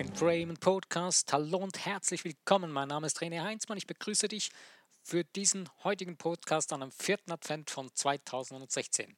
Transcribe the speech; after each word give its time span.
In 0.00 0.14
Frame 0.14 0.54
Podcast. 0.54 1.30
Hallo 1.30 1.58
und 1.58 1.84
herzlich 1.84 2.24
willkommen. 2.24 2.72
Mein 2.72 2.88
Name 2.88 3.06
ist 3.06 3.18
René 3.18 3.42
Heinzmann. 3.42 3.76
Ich 3.76 3.86
begrüße 3.86 4.28
dich 4.28 4.50
für 5.02 5.24
diesen 5.24 5.68
heutigen 5.84 6.16
Podcast 6.16 6.72
an 6.72 6.80
dem 6.80 6.90
vierten 6.90 7.30
Advent 7.30 7.68
von 7.68 7.94
2016. 7.94 9.14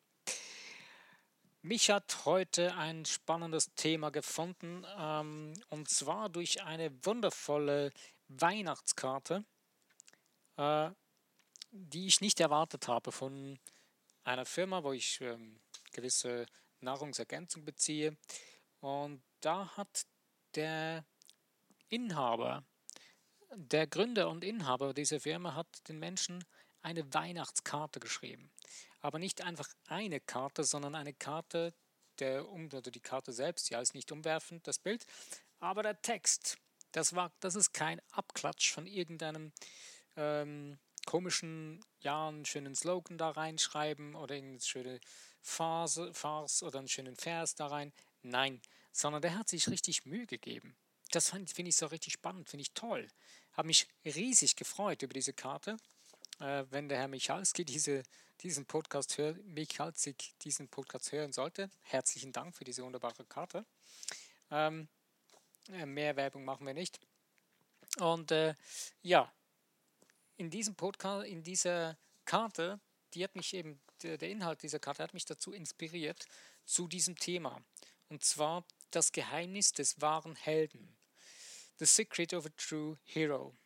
Mich 1.63 1.89
hat 1.89 2.25
heute 2.25 2.75
ein 2.75 3.05
spannendes 3.05 3.73
Thema 3.77 4.11
gefunden 4.11 4.85
ähm, 4.99 5.55
und 5.69 5.89
zwar 5.89 6.29
durch 6.29 6.65
eine 6.65 6.91
wundervolle 7.07 7.93
Weihnachtskarte, 8.27 9.45
äh, 10.57 10.91
die 11.71 12.09
ich 12.09 12.21
nicht 12.21 12.41
erwartet 12.41 12.89
habe 12.89 13.13
von 13.13 13.61
einer 14.25 14.47
Firma, 14.47 14.83
wo 14.83 14.91
ich 14.91 15.21
ähm, 15.21 15.61
gewisse 15.93 16.47
Nahrungsergänzung 16.81 17.65
beziehe. 17.65 18.17
Und 18.81 19.23
da 19.43 19.77
hat 19.77 20.07
der 20.55 21.05
Inhaber, 21.89 22.65
der 23.55 23.87
Gründer 23.87 24.29
und 24.31 24.45
Inhaber 24.45 24.95
dieser 24.95 25.21
Firma 25.21 25.55
hat 25.55 25.89
den 25.89 25.99
Menschen 25.99 26.45
eine 26.81 27.13
Weihnachtskarte 27.13 28.01
geschrieben. 28.01 28.51
Aber 29.01 29.19
nicht 29.19 29.43
einfach 29.43 29.69
eine 29.87 30.21
Karte, 30.21 30.65
sondern 30.65 30.95
eine 30.95 31.13
Karte, 31.13 31.75
der 32.19 32.49
oder 32.49 32.83
die 32.83 33.01
Karte 33.01 33.33
selbst, 33.33 33.71
ja, 33.71 33.81
ist 33.81 33.95
nicht 33.95 34.13
umwerfend, 34.13 34.67
das 34.67 34.79
Bild, 34.79 35.07
aber 35.61 35.83
der 35.83 36.01
Text, 36.03 36.59
das, 36.93 37.15
war, 37.15 37.33
das 37.41 37.55
ist 37.55 37.73
kein 37.73 38.01
Abklatsch 38.11 38.73
von 38.73 38.87
irgendeinem 38.87 39.53
ähm, 40.17 40.79
komischen, 41.07 41.85
ja, 42.01 42.29
einen 42.29 42.45
schönen 42.45 42.75
Slogan 42.75 43.19
da 43.19 43.31
reinschreiben 43.31 44.15
oder 44.15 44.35
irgendeine 44.35 44.61
schöne 44.61 45.01
Phase, 45.41 46.13
Farce 46.15 46.63
oder 46.63 46.79
einen 46.79 46.89
schönen 46.89 47.17
Vers 47.17 47.55
da 47.55 47.67
rein. 47.67 47.93
Nein, 48.23 48.61
sondern 48.93 49.23
der 49.23 49.39
hat 49.39 49.49
sich 49.49 49.69
richtig 49.69 50.07
Mühe 50.07 50.27
gegeben. 50.27 50.77
Das 51.11 51.31
finde 51.31 51.69
ich 51.69 51.77
so 51.77 51.87
richtig 51.87 52.15
spannend, 52.15 52.49
finde 52.49 52.63
ich 52.63 52.73
toll. 52.73 53.09
Habe 53.53 53.67
mich 53.67 53.89
riesig 54.05 54.57
gefreut 54.57 55.03
über 55.03 55.13
diese 55.13 55.33
Karte. 55.33 55.77
Äh, 56.41 56.65
wenn 56.71 56.89
der 56.89 56.99
Herr 56.99 57.09
Michalski 57.09 57.65
diese, 57.65 58.03
diesen 58.41 58.67
Podcast 58.67 59.19
hört, 59.19 59.45
Michalsik 59.45 60.39
diesen 60.41 60.69
Podcast 60.69 61.13
hören 61.13 61.33
sollte, 61.33 61.71
herzlichen 61.83 62.33
Dank 62.33 62.57
für 62.57 62.65
diese 62.65 62.83
wunderbare 62.83 63.25
Karte. 63.25 63.67
Ähm, 64.51 64.89
äh, 65.71 65.87
mehr 65.87 66.17
Werbung 66.17 66.45
machen 66.45 66.67
wir 66.67 66.75
nicht. 66.75 66.99
Und 67.99 68.31
äh, 68.31 68.55
ja, 69.03 69.31
in 70.37 70.51
diesem 70.51 70.75
Podcast, 70.75 71.27
in 71.27 71.43
dieser 71.43 71.99
Karte, 72.25 72.81
die 73.15 73.23
hat 73.23 73.37
mich 73.37 73.53
eben, 73.55 73.81
der, 74.03 74.17
der 74.17 74.31
Inhalt 74.31 74.63
dieser 74.63 74.79
Karte 74.79 75.03
hat 75.03 75.15
mich 75.15 75.27
dazu 75.27 75.53
inspiriert, 75.53 76.27
zu 76.65 76.89
diesem 76.89 77.17
Thema. 77.17 77.63
Und 78.09 78.25
zwar 78.25 78.65
das 78.95 79.13
Geheimnis 79.13 79.73
des 79.73 80.01
wahren 80.01 80.37
Helden. 80.37 80.97
The 81.79 81.87
Secret 81.87 82.33
of 82.35 82.47
a 82.47 82.51
True 82.57 82.99
Hero. 83.05 83.57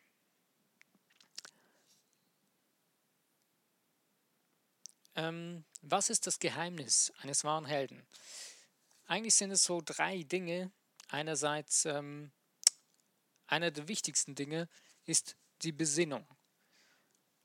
Ähm, 5.15 5.65
was 5.81 6.09
ist 6.09 6.27
das 6.27 6.39
Geheimnis 6.39 7.11
eines 7.19 7.43
wahren 7.43 7.65
Helden? 7.65 8.07
Eigentlich 9.05 9.35
sind 9.35 9.51
es 9.51 9.63
so 9.63 9.81
drei 9.83 10.23
Dinge. 10.23 10.71
Einerseits, 11.09 11.85
ähm, 11.85 12.31
einer 13.47 13.71
der 13.71 13.87
wichtigsten 13.87 14.35
Dinge 14.35 14.69
ist 15.05 15.37
die 15.61 15.71
Besinnung. 15.71 16.27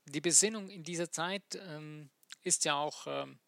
Die 0.05 0.21
Besinnung 0.21 0.69
in 0.69 0.83
dieser 0.83 1.11
Zeit 1.11 1.55
ähm, 1.55 2.11
ist 2.41 2.65
ja 2.65 2.75
auch 2.75 3.07
ähm, 3.07 3.39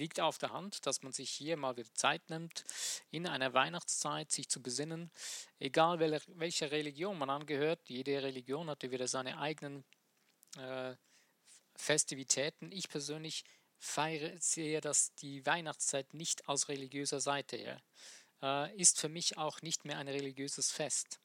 liegt 0.00 0.18
auf 0.18 0.38
der 0.38 0.50
Hand, 0.50 0.86
dass 0.86 1.02
man 1.02 1.12
sich 1.12 1.30
hier 1.30 1.56
mal 1.56 1.76
wieder 1.76 1.94
Zeit 1.94 2.28
nimmt, 2.30 2.64
in 3.10 3.26
einer 3.26 3.54
Weihnachtszeit 3.54 4.32
sich 4.32 4.48
zu 4.48 4.60
besinnen, 4.60 5.10
egal 5.60 6.00
welcher 6.00 6.72
Religion 6.72 7.16
man 7.18 7.30
angehört. 7.30 7.80
Jede 7.88 8.22
Religion 8.22 8.68
hatte 8.68 8.90
wieder 8.90 9.06
seine 9.06 9.38
eigenen 9.38 9.84
äh, 10.56 10.96
Festivitäten. 11.76 12.72
Ich 12.72 12.88
persönlich 12.88 13.44
feiere 13.78 14.36
sehr, 14.38 14.80
dass 14.80 15.14
die 15.14 15.46
Weihnachtszeit 15.46 16.12
nicht 16.14 16.48
aus 16.48 16.68
religiöser 16.68 17.20
Seite 17.20 17.56
her 17.56 17.80
äh, 18.42 18.76
ist 18.76 18.98
für 18.98 19.08
mich 19.08 19.38
auch 19.38 19.62
nicht 19.62 19.84
mehr 19.84 19.98
ein 19.98 20.08
religiöses 20.08 20.70
Fest, 20.70 21.20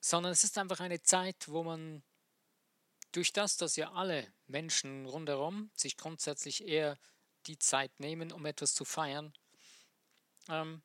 sondern 0.00 0.32
es 0.32 0.44
ist 0.44 0.58
einfach 0.58 0.80
eine 0.80 1.02
Zeit, 1.02 1.48
wo 1.48 1.62
man 1.62 2.02
durch 3.14 3.32
das, 3.32 3.56
dass 3.56 3.76
ja 3.76 3.92
alle 3.92 4.32
Menschen 4.46 5.06
rundherum 5.06 5.70
sich 5.74 5.96
grundsätzlich 5.96 6.66
eher 6.66 6.98
die 7.46 7.58
Zeit 7.58 7.92
nehmen, 8.00 8.32
um 8.32 8.44
etwas 8.44 8.74
zu 8.74 8.84
feiern, 8.84 9.32
ähm, 10.48 10.82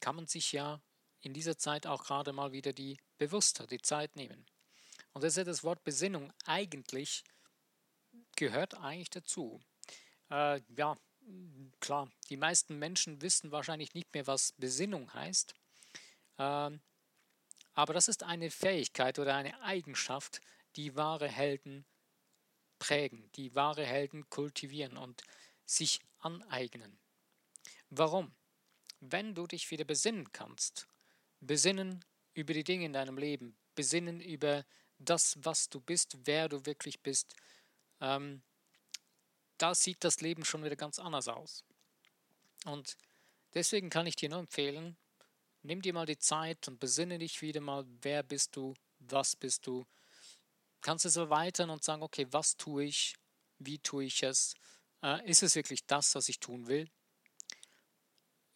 kann 0.00 0.16
man 0.16 0.26
sich 0.26 0.52
ja 0.52 0.82
in 1.20 1.32
dieser 1.32 1.56
Zeit 1.56 1.86
auch 1.86 2.04
gerade 2.04 2.32
mal 2.32 2.52
wieder 2.52 2.72
die 2.72 2.98
bewusster 3.18 3.66
die 3.66 3.80
Zeit 3.80 4.16
nehmen. 4.16 4.46
Und 5.12 5.24
das 5.24 5.32
ist 5.32 5.36
ja 5.38 5.44
das 5.44 5.64
Wort 5.64 5.82
Besinnung 5.84 6.32
eigentlich 6.44 7.24
gehört 8.36 8.74
eigentlich 8.74 9.10
dazu. 9.10 9.60
Äh, 10.30 10.60
ja, 10.76 10.96
klar, 11.80 12.10
die 12.28 12.36
meisten 12.36 12.78
Menschen 12.78 13.22
wissen 13.22 13.52
wahrscheinlich 13.52 13.94
nicht 13.94 14.12
mehr, 14.14 14.26
was 14.26 14.52
Besinnung 14.52 15.12
heißt. 15.14 15.54
Äh, 16.38 16.70
aber 17.72 17.94
das 17.94 18.08
ist 18.08 18.22
eine 18.22 18.50
Fähigkeit 18.50 19.18
oder 19.18 19.34
eine 19.34 19.60
Eigenschaft, 19.62 20.40
die 20.76 20.96
wahre 20.96 21.28
Helden 21.28 21.84
prägen, 22.78 23.30
die 23.32 23.54
wahre 23.54 23.84
Helden 23.84 24.28
kultivieren 24.30 24.96
und 24.96 25.22
sich 25.64 26.00
aneignen. 26.18 26.98
Warum? 27.90 28.34
Wenn 29.00 29.34
du 29.34 29.46
dich 29.46 29.70
wieder 29.70 29.84
besinnen 29.84 30.32
kannst, 30.32 30.86
besinnen 31.40 32.04
über 32.34 32.54
die 32.54 32.64
Dinge 32.64 32.86
in 32.86 32.92
deinem 32.92 33.18
Leben, 33.18 33.56
besinnen 33.74 34.20
über 34.20 34.64
das, 34.98 35.38
was 35.42 35.68
du 35.68 35.80
bist, 35.80 36.18
wer 36.24 36.48
du 36.48 36.66
wirklich 36.66 37.00
bist, 37.00 37.34
ähm, 38.00 38.42
da 39.58 39.74
sieht 39.74 40.04
das 40.04 40.20
Leben 40.20 40.44
schon 40.44 40.64
wieder 40.64 40.76
ganz 40.76 40.98
anders 40.98 41.28
aus. 41.28 41.64
Und 42.64 42.96
deswegen 43.54 43.90
kann 43.90 44.06
ich 44.06 44.16
dir 44.16 44.28
nur 44.28 44.38
empfehlen, 44.40 44.96
nimm 45.62 45.82
dir 45.82 45.92
mal 45.92 46.06
die 46.06 46.18
Zeit 46.18 46.68
und 46.68 46.78
besinne 46.78 47.18
dich 47.18 47.42
wieder 47.42 47.60
mal, 47.60 47.84
wer 48.02 48.22
bist 48.22 48.56
du, 48.56 48.74
was 48.98 49.36
bist 49.36 49.66
du, 49.66 49.86
kannst 50.80 51.04
es 51.04 51.16
erweitern 51.16 51.70
und 51.70 51.84
sagen, 51.84 52.02
okay, 52.02 52.26
was 52.30 52.56
tue 52.56 52.84
ich, 52.84 53.16
wie 53.58 53.78
tue 53.78 54.04
ich 54.04 54.22
es, 54.22 54.54
äh, 55.02 55.28
ist 55.28 55.42
es 55.42 55.54
wirklich 55.54 55.86
das, 55.86 56.14
was 56.14 56.28
ich 56.28 56.40
tun 56.40 56.66
will? 56.66 56.90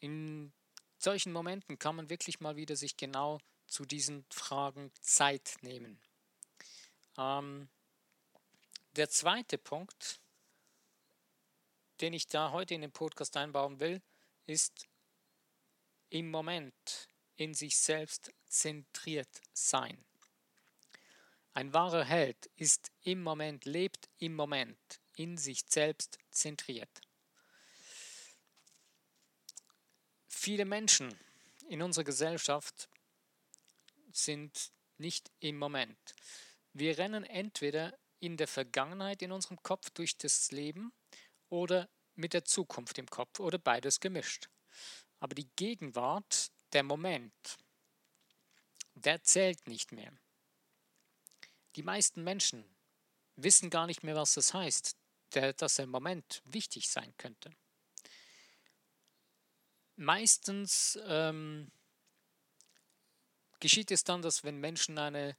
In 0.00 0.52
solchen 0.98 1.32
Momenten 1.32 1.78
kann 1.78 1.96
man 1.96 2.10
wirklich 2.10 2.40
mal 2.40 2.56
wieder 2.56 2.76
sich 2.76 2.96
genau 2.96 3.40
zu 3.66 3.84
diesen 3.84 4.24
Fragen 4.30 4.92
Zeit 5.00 5.56
nehmen. 5.62 6.00
Ähm, 7.16 7.68
der 8.96 9.08
zweite 9.08 9.58
Punkt, 9.58 10.20
den 12.00 12.12
ich 12.12 12.26
da 12.26 12.52
heute 12.52 12.74
in 12.74 12.82
den 12.82 12.92
Podcast 12.92 13.36
einbauen 13.36 13.80
will, 13.80 14.02
ist 14.46 14.86
im 16.10 16.30
Moment 16.30 17.08
in 17.36 17.54
sich 17.54 17.76
selbst 17.76 18.32
zentriert 18.46 19.40
sein. 19.52 20.04
Ein 21.56 21.72
wahrer 21.72 22.04
Held 22.04 22.50
ist 22.56 22.90
im 23.02 23.22
Moment, 23.22 23.64
lebt 23.64 24.10
im 24.18 24.34
Moment, 24.34 24.76
in 25.14 25.38
sich 25.38 25.62
selbst 25.68 26.18
zentriert. 26.32 27.00
Viele 30.26 30.64
Menschen 30.64 31.16
in 31.68 31.80
unserer 31.80 32.02
Gesellschaft 32.02 32.88
sind 34.10 34.72
nicht 34.98 35.30
im 35.38 35.56
Moment. 35.56 36.14
Wir 36.72 36.98
rennen 36.98 37.22
entweder 37.22 37.96
in 38.18 38.36
der 38.36 38.48
Vergangenheit 38.48 39.22
in 39.22 39.30
unserem 39.30 39.62
Kopf 39.62 39.90
durch 39.90 40.18
das 40.18 40.50
Leben 40.50 40.92
oder 41.50 41.88
mit 42.16 42.32
der 42.32 42.44
Zukunft 42.44 42.98
im 42.98 43.06
Kopf 43.06 43.38
oder 43.38 43.58
beides 43.58 44.00
gemischt. 44.00 44.48
Aber 45.20 45.36
die 45.36 45.48
Gegenwart, 45.54 46.50
der 46.72 46.82
Moment, 46.82 47.32
der 48.94 49.22
zählt 49.22 49.68
nicht 49.68 49.92
mehr. 49.92 50.12
Die 51.76 51.82
meisten 51.82 52.22
Menschen 52.22 52.64
wissen 53.36 53.70
gar 53.70 53.86
nicht 53.86 54.02
mehr, 54.02 54.14
was 54.14 54.34
das 54.34 54.54
heißt, 54.54 54.96
dass 55.30 55.74
der 55.74 55.86
Moment 55.86 56.42
wichtig 56.44 56.88
sein 56.88 57.12
könnte. 57.18 57.50
Meistens 59.96 60.98
ähm, 61.06 61.70
geschieht 63.60 63.90
es 63.90 64.04
dann, 64.04 64.22
dass 64.22 64.44
wenn 64.44 64.58
Menschen 64.58 64.98
eine, 64.98 65.36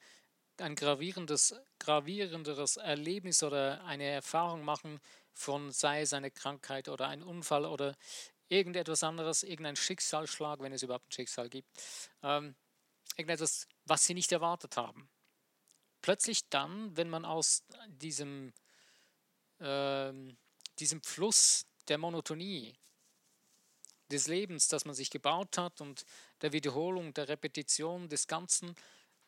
ein 0.58 0.76
gravierendes, 0.76 1.56
gravierenderes 1.80 2.78
Erlebnis 2.78 3.44
oder 3.44 3.84
eine 3.86 4.06
Erfahrung 4.06 4.64
machen 4.64 5.00
von, 5.34 5.72
sei 5.72 6.02
es 6.02 6.14
eine 6.14 6.31
Krankheit 6.31 6.90
oder 6.90 7.08
ein 7.08 7.24
Unfall 7.24 7.66
oder 7.66 7.96
irgendetwas 8.48 9.04
anderes, 9.04 9.44
irgendein 9.44 9.76
Schicksalsschlag, 9.76 10.60
wenn 10.60 10.74
es 10.74 10.84
überhaupt 10.84 11.10
ein 11.10 11.12
Schicksal 11.12 11.50
gibt, 11.50 11.70
ähm, 12.24 12.56
irgendetwas, 13.18 13.68
was 13.86 14.06
sie 14.06 14.14
nicht 14.14 14.31
erwartet 14.31 14.78
haben 14.78 15.10
plötzlich 16.06 16.48
dann, 16.50 16.96
wenn 16.96 17.10
man 17.10 17.25
aus 17.25 17.63
diesem, 17.88 18.54
äh, 19.57 20.13
diesem 20.78 21.02
Fluss 21.02 21.66
der 21.88 21.98
Monotonie 21.98 22.75
des 24.12 24.28
Lebens, 24.28 24.68
das 24.68 24.86
man 24.86 24.94
sich 24.94 25.10
gebaut 25.10 25.57
hat 25.57 25.81
und 25.81 26.06
der 26.42 26.54
Wiederholung, 26.54 27.16
der 27.16 27.28
Repetition 27.28 28.07
des 28.07 28.28
Ganzen 28.28 28.75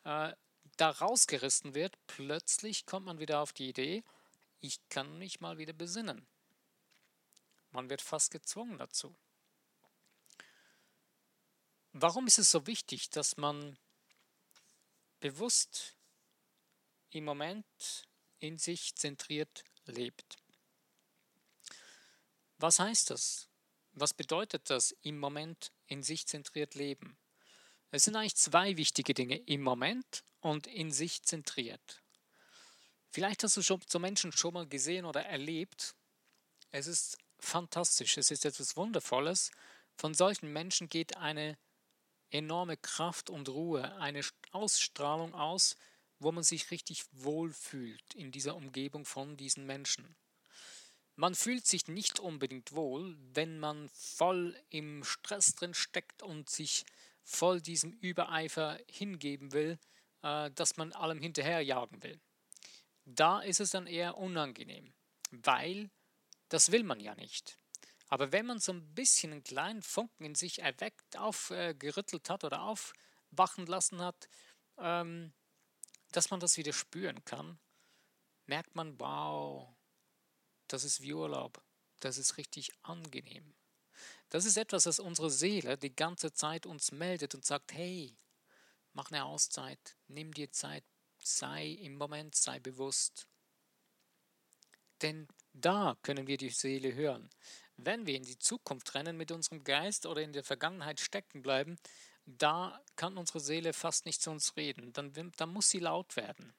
äh, 0.04 0.32
da 0.76 0.90
rausgerissen 0.90 1.74
wird, 1.74 1.98
plötzlich 2.06 2.86
kommt 2.86 3.06
man 3.06 3.18
wieder 3.18 3.40
auf 3.40 3.52
die 3.52 3.70
Idee, 3.70 4.04
ich 4.60 4.78
kann 4.88 5.18
mich 5.18 5.40
mal 5.40 5.58
wieder 5.58 5.72
besinnen. 5.72 6.28
Man 7.72 7.90
wird 7.90 8.02
fast 8.02 8.30
gezwungen 8.30 8.78
dazu. 8.78 9.16
Warum 11.92 12.28
ist 12.28 12.38
es 12.38 12.52
so 12.52 12.68
wichtig, 12.68 13.10
dass 13.10 13.36
man 13.36 13.76
bewusst 15.18 15.97
im 17.10 17.24
Moment 17.24 18.06
in 18.38 18.58
sich 18.58 18.94
zentriert 18.94 19.64
lebt? 19.86 20.36
Was 22.58 22.78
heißt 22.78 23.10
das? 23.10 23.48
Was 23.92 24.14
bedeutet 24.14 24.70
das 24.70 24.92
im 25.02 25.18
Moment 25.18 25.72
in 25.86 26.02
sich 26.02 26.26
zentriert 26.26 26.74
leben? 26.74 27.16
Es 27.90 28.04
sind 28.04 28.16
eigentlich 28.16 28.36
zwei 28.36 28.76
wichtige 28.76 29.14
Dinge, 29.14 29.36
im 29.36 29.62
Moment 29.62 30.24
und 30.40 30.66
in 30.66 30.92
sich 30.92 31.22
zentriert. 31.22 32.02
Vielleicht 33.10 33.42
hast 33.42 33.56
du 33.56 33.62
schon 33.62 33.80
so 33.88 33.98
Menschen 33.98 34.32
schon 34.32 34.54
mal 34.54 34.66
gesehen 34.66 35.04
oder 35.04 35.24
erlebt. 35.24 35.94
Es 36.70 36.86
ist 36.86 37.16
fantastisch, 37.38 38.18
es 38.18 38.30
ist 38.30 38.44
etwas 38.44 38.76
Wundervolles. 38.76 39.50
Von 39.96 40.14
solchen 40.14 40.52
Menschen 40.52 40.88
geht 40.88 41.16
eine 41.16 41.56
enorme 42.30 42.76
Kraft 42.76 43.30
und 43.30 43.48
Ruhe, 43.48 43.96
eine 43.96 44.20
Ausstrahlung 44.52 45.34
aus, 45.34 45.76
wo 46.18 46.32
man 46.32 46.44
sich 46.44 46.70
richtig 46.70 47.04
wohl 47.12 47.52
fühlt 47.52 48.14
in 48.14 48.30
dieser 48.30 48.56
Umgebung 48.56 49.04
von 49.04 49.36
diesen 49.36 49.66
Menschen. 49.66 50.16
Man 51.16 51.34
fühlt 51.34 51.66
sich 51.66 51.88
nicht 51.88 52.20
unbedingt 52.20 52.72
wohl, 52.72 53.16
wenn 53.34 53.58
man 53.58 53.88
voll 53.88 54.56
im 54.70 55.02
Stress 55.02 55.54
drin 55.54 55.74
steckt 55.74 56.22
und 56.22 56.48
sich 56.48 56.84
voll 57.24 57.60
diesem 57.60 57.92
Übereifer 57.92 58.78
hingeben 58.88 59.52
will, 59.52 59.78
äh, 60.22 60.50
dass 60.52 60.76
man 60.76 60.92
allem 60.92 61.20
hinterherjagen 61.20 62.02
will. 62.02 62.20
Da 63.04 63.40
ist 63.40 63.60
es 63.60 63.70
dann 63.70 63.86
eher 63.86 64.16
unangenehm, 64.16 64.92
weil 65.30 65.90
das 66.48 66.72
will 66.72 66.84
man 66.84 67.00
ja 67.00 67.14
nicht. 67.14 67.58
Aber 68.08 68.32
wenn 68.32 68.46
man 68.46 68.58
so 68.58 68.72
ein 68.72 68.94
bisschen 68.94 69.32
einen 69.32 69.44
kleinen 69.44 69.82
Funken 69.82 70.24
in 70.24 70.34
sich 70.34 70.60
erweckt, 70.60 71.16
aufgerüttelt 71.16 72.30
hat 72.30 72.44
oder 72.44 72.62
aufwachen 72.62 73.66
lassen 73.66 74.00
hat, 74.00 74.28
ähm, 74.78 75.32
dass 76.12 76.30
man 76.30 76.40
das 76.40 76.56
wieder 76.56 76.72
spüren 76.72 77.24
kann, 77.24 77.58
merkt 78.46 78.74
man, 78.74 78.98
wow, 78.98 79.68
das 80.68 80.84
ist 80.84 81.02
wie 81.02 81.12
Urlaub, 81.12 81.62
das 82.00 82.18
ist 82.18 82.36
richtig 82.36 82.70
angenehm. 82.82 83.54
Das 84.30 84.44
ist 84.44 84.56
etwas, 84.56 84.84
das 84.84 85.00
unsere 85.00 85.30
Seele 85.30 85.78
die 85.78 85.94
ganze 85.94 86.32
Zeit 86.32 86.66
uns 86.66 86.92
meldet 86.92 87.34
und 87.34 87.44
sagt, 87.44 87.72
hey, 87.72 88.16
mach 88.92 89.10
eine 89.10 89.24
Auszeit, 89.24 89.96
nimm 90.06 90.32
dir 90.32 90.50
Zeit, 90.50 90.84
sei 91.18 91.68
im 91.68 91.96
Moment, 91.96 92.34
sei 92.34 92.58
bewusst. 92.58 93.26
Denn 95.02 95.28
da 95.52 95.96
können 96.02 96.26
wir 96.26 96.36
die 96.36 96.50
Seele 96.50 96.94
hören. 96.94 97.30
Wenn 97.76 98.06
wir 98.06 98.16
in 98.16 98.24
die 98.24 98.38
Zukunft 98.38 98.94
rennen 98.94 99.16
mit 99.16 99.30
unserem 99.30 99.62
Geist 99.62 100.06
oder 100.06 100.22
in 100.22 100.32
der 100.32 100.42
Vergangenheit 100.42 101.00
stecken 101.00 101.42
bleiben, 101.42 101.78
da 102.36 102.78
kann 102.96 103.16
unsere 103.16 103.40
Seele 103.40 103.72
fast 103.72 104.04
nicht 104.04 104.20
zu 104.20 104.30
uns 104.30 104.56
reden. 104.56 104.92
Dann, 104.92 105.32
dann 105.36 105.52
muss 105.52 105.70
sie 105.70 105.78
laut 105.78 106.16
werden. 106.16 106.52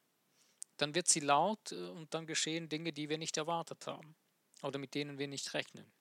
Dann 0.77 0.95
wird 0.95 1.07
sie 1.07 1.19
laut 1.19 1.71
äh, 1.71 1.75
und 1.75 2.13
dann 2.13 2.25
geschehen 2.25 2.69
Dinge, 2.69 2.91
die 2.91 3.09
wir 3.09 3.17
nicht 3.17 3.37
erwartet 3.37 3.85
haben 3.85 4.15
oder 4.61 4.79
mit 4.79 4.95
denen 4.95 5.19
wir 5.19 5.27
nicht 5.27 5.53
rechnen. 5.53 5.91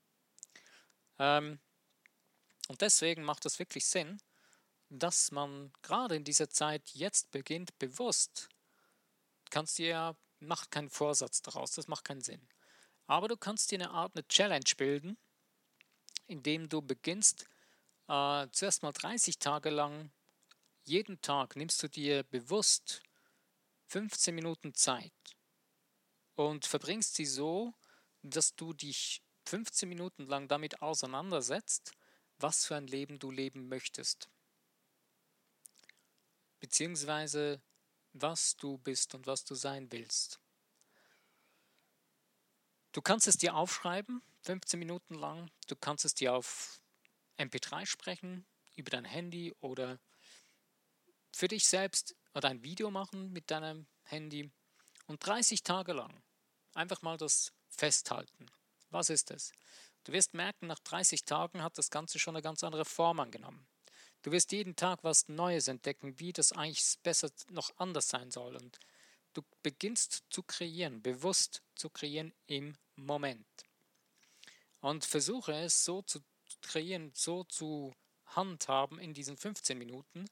Ähm, 1.19 1.59
und 2.69 2.81
deswegen 2.81 3.23
macht 3.25 3.45
es 3.47 3.59
wirklich 3.59 3.87
Sinn, 3.87 4.21
dass 4.89 5.31
man 5.33 5.73
gerade 5.83 6.17
in 6.17 6.25
dieser 6.25 6.49
Zeit 6.49 6.91
jetzt 6.91 7.31
beginnt, 7.31 7.79
bewusst, 7.79 8.49
kannst 9.51 9.79
dir 9.79 9.89
ja, 9.89 10.17
macht 10.41 10.71
keinen 10.71 10.91
Vorsatz 10.91 11.43
daraus, 11.43 11.73
das 11.73 11.89
macht 11.89 12.05
keinen 12.05 12.23
Sinn. 12.23 12.47
Aber 13.07 13.29
du 13.29 13.37
kannst 13.37 13.71
dir 13.71 13.77
eine 13.77 13.91
Art, 13.91 14.13
eine 14.15 14.27
Challenge 14.29 14.71
bilden, 14.77 15.19
indem 16.27 16.69
du 16.69 16.81
beginnst, 16.81 17.47
äh, 18.09 18.47
zuerst 18.53 18.83
mal 18.83 18.93
30 18.93 19.39
Tage 19.39 19.71
lang, 19.71 20.11
jeden 20.85 21.21
Tag 21.21 21.57
nimmst 21.57 21.83
du 21.83 21.89
dir 21.89 22.23
bewusst 22.25 23.03
15 23.89 24.35
Minuten 24.35 24.75
Zeit 24.75 25.13
und 26.35 26.67
verbringst 26.67 27.15
sie 27.15 27.27
so, 27.27 27.75
dass 28.23 28.55
du 28.55 28.73
dich 28.73 29.23
15 29.47 29.89
Minuten 29.89 30.27
lang 30.27 30.49
damit 30.49 30.83
auseinandersetzt, 30.83 31.93
was 32.39 32.67
für 32.67 32.77
ein 32.77 32.87
Leben 32.87 33.19
du 33.19 33.31
leben 33.31 33.69
möchtest 33.69 34.29
beziehungsweise 36.61 37.61
was 38.13 38.57
du 38.57 38.79
bist 38.79 39.15
und 39.15 39.27
was 39.27 39.45
du 39.45 39.55
sein 39.55 39.91
willst. 39.93 40.41
Du 42.93 43.03
kannst 43.03 43.29
es 43.29 43.37
dir 43.37 43.55
aufschreiben, 43.55 44.23
15 44.43 44.79
Minuten 44.79 45.15
lang. 45.15 45.51
Du 45.67 45.77
kannst 45.77 46.05
es 46.05 46.15
dir 46.15 46.35
auf 46.35 46.81
MP3 47.39 47.87
sprechen, 47.87 48.47
über 48.77 48.91
dein 48.91 49.05
Handy 49.05 49.55
oder 49.61 49.99
für 51.33 51.49
dich 51.49 51.67
selbst 51.67 52.17
oder 52.35 52.49
ein 52.49 52.63
Video 52.63 52.91
machen 52.91 53.33
mit 53.33 53.51
deinem 53.51 53.87
Handy 54.05 54.51
und 55.07 55.25
30 55.25 55.63
Tage 55.63 55.93
lang 55.93 56.23
einfach 56.75 57.03
mal 57.03 57.17
das 57.17 57.53
festhalten. 57.69 58.47
Was 58.91 59.11
ist 59.11 59.31
es? 59.31 59.53
Du 60.05 60.13
wirst 60.13 60.35
merken, 60.35 60.67
nach 60.69 60.79
30 60.79 61.25
Tagen 61.25 61.63
hat 61.63 61.77
das 61.77 61.91
Ganze 61.91 62.19
schon 62.19 62.35
eine 62.35 62.43
ganz 62.43 62.65
andere 62.65 62.85
Form 62.85 63.21
angenommen. 63.21 63.67
Du 64.23 64.33
wirst 64.33 64.53
jeden 64.53 64.75
Tag 64.75 65.05
was 65.05 65.29
Neues 65.29 65.69
entdecken, 65.69 66.19
wie 66.19 66.33
das 66.33 66.53
eigentlich 66.53 66.99
besser 67.03 67.31
noch 67.51 67.71
anders 67.77 68.09
sein 68.09 68.31
soll. 68.31 68.57
Und 68.57 68.79
du 69.35 69.43
beginnst 69.63 70.25
zu 70.31 70.43
kreieren, 70.43 71.03
bewusst 71.03 71.63
zu 71.75 71.91
kreieren 71.91 72.33
im 72.47 72.77
Moment. 72.97 73.47
Und 74.81 75.05
versuche 75.05 75.53
es 75.53 75.85
so 75.85 76.03
zu 76.03 76.21
kreieren, 76.63 77.13
so 77.15 77.45
zu 77.45 77.95
handhaben 78.27 78.99
in 78.99 79.15
diesen 79.15 79.37
15 79.37 79.79
Minuten, 79.79 80.27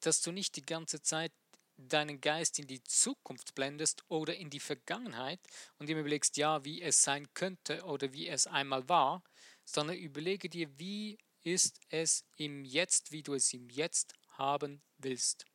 dass 0.00 0.22
du 0.22 0.32
nicht 0.32 0.56
die 0.56 0.64
ganze 0.64 1.02
Zeit 1.02 1.32
deinen 1.76 2.20
Geist 2.20 2.58
in 2.58 2.66
die 2.66 2.82
Zukunft 2.84 3.54
blendest 3.54 4.04
oder 4.08 4.36
in 4.36 4.50
die 4.50 4.60
Vergangenheit 4.60 5.40
und 5.78 5.88
dir 5.88 5.98
überlegst, 5.98 6.36
ja, 6.36 6.64
wie 6.64 6.82
es 6.82 7.02
sein 7.02 7.32
könnte 7.34 7.84
oder 7.84 8.12
wie 8.12 8.28
es 8.28 8.46
einmal 8.46 8.88
war, 8.88 9.22
sondern 9.64 9.96
überlege 9.96 10.48
dir, 10.48 10.68
wie 10.78 11.18
ist 11.42 11.80
es 11.88 12.24
im 12.36 12.64
Jetzt, 12.64 13.12
wie 13.12 13.22
du 13.22 13.34
es 13.34 13.52
im 13.54 13.70
Jetzt 13.70 14.14
haben 14.32 14.82
willst. 14.98 15.46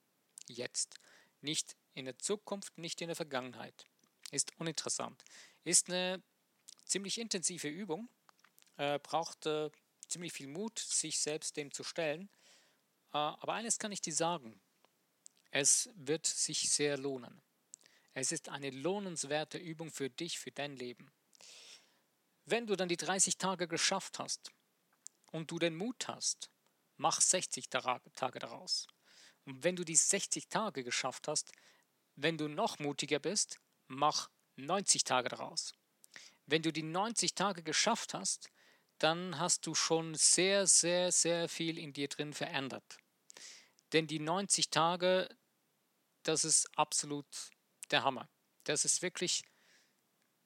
Jetzt. 0.48 0.96
Nicht 1.42 1.76
in 1.94 2.06
der 2.06 2.18
Zukunft, 2.18 2.78
nicht 2.78 3.02
in 3.02 3.08
der 3.08 3.16
Vergangenheit. 3.16 3.86
Ist 4.32 4.52
uninteressant. 4.58 5.24
Ist 5.64 5.90
eine 5.90 6.24
ziemlich 6.86 7.20
intensive 7.20 7.68
Übung, 7.68 8.10
äh, 8.78 9.00
braucht 9.00 9.46
äh, 9.46 9.70
ziemlich 10.08 10.34
viel 10.34 10.48
Mut, 10.48 10.80
sich 10.80 11.20
selbst 11.20 11.58
dem 11.58 11.72
zu 11.72 11.84
stellen. 11.84 12.30
Äh, 13.14 13.18
aber 13.18 13.54
eines 13.54 13.80
kann 13.80 13.92
ich 13.92 14.02
dir 14.02 14.14
sagen, 14.14 14.60
es 15.52 15.90
wird 15.96 16.26
sich 16.26 16.70
sehr 16.70 16.98
lohnen. 16.98 17.42
Es 18.14 18.32
ist 18.32 18.50
eine 18.50 18.70
lohnenswerte 18.70 19.58
Übung 19.58 19.92
für 19.92 20.10
dich, 20.10 20.40
für 20.40 20.52
dein 20.52 20.76
Leben. 20.76 21.12
Wenn 22.46 22.68
du 22.68 22.76
dann 22.76 22.90
die 22.90 22.98
30 22.98 23.38
Tage 23.38 23.68
geschafft 23.68 24.20
hast, 24.20 24.52
und 25.36 25.52
du 25.52 25.60
den 25.60 25.76
Mut 25.76 26.08
hast, 26.08 26.50
mach 26.96 27.20
60 27.20 27.70
Tage 27.70 28.40
daraus. 28.40 28.88
Und 29.44 29.64
wenn 29.64 29.76
du 29.76 29.84
die 29.84 29.98
60 29.98 30.48
Tage 30.48 30.84
geschafft 30.84 31.28
hast, 31.28 31.52
wenn 32.16 32.38
du 32.38 32.48
noch 32.48 32.80
mutiger 32.80 33.20
bist, 33.20 33.60
mach 33.88 34.30
90 34.56 35.04
Tage 35.04 35.28
daraus. 35.28 35.74
Wenn 36.46 36.62
du 36.62 36.72
die 36.72 36.84
90 36.84 37.36
Tage 37.36 37.64
geschafft 37.64 38.14
hast, 38.14 38.50
dann 39.00 39.40
hast 39.40 39.68
du 39.68 39.76
schon 39.76 40.16
sehr, 40.16 40.68
sehr, 40.68 41.12
sehr 41.12 41.50
viel 41.50 41.78
in 41.78 41.94
dir 41.94 42.08
drin 42.08 42.34
verändert. 42.34 42.98
Denn 43.94 44.08
die 44.08 44.20
90 44.20 44.70
Tage, 44.70 45.30
das 46.24 46.46
ist 46.46 46.68
absolut 46.78 47.26
der 47.92 48.04
Hammer. 48.04 48.30
Das 48.64 48.86
ist 48.86 49.02
wirklich 49.02 49.44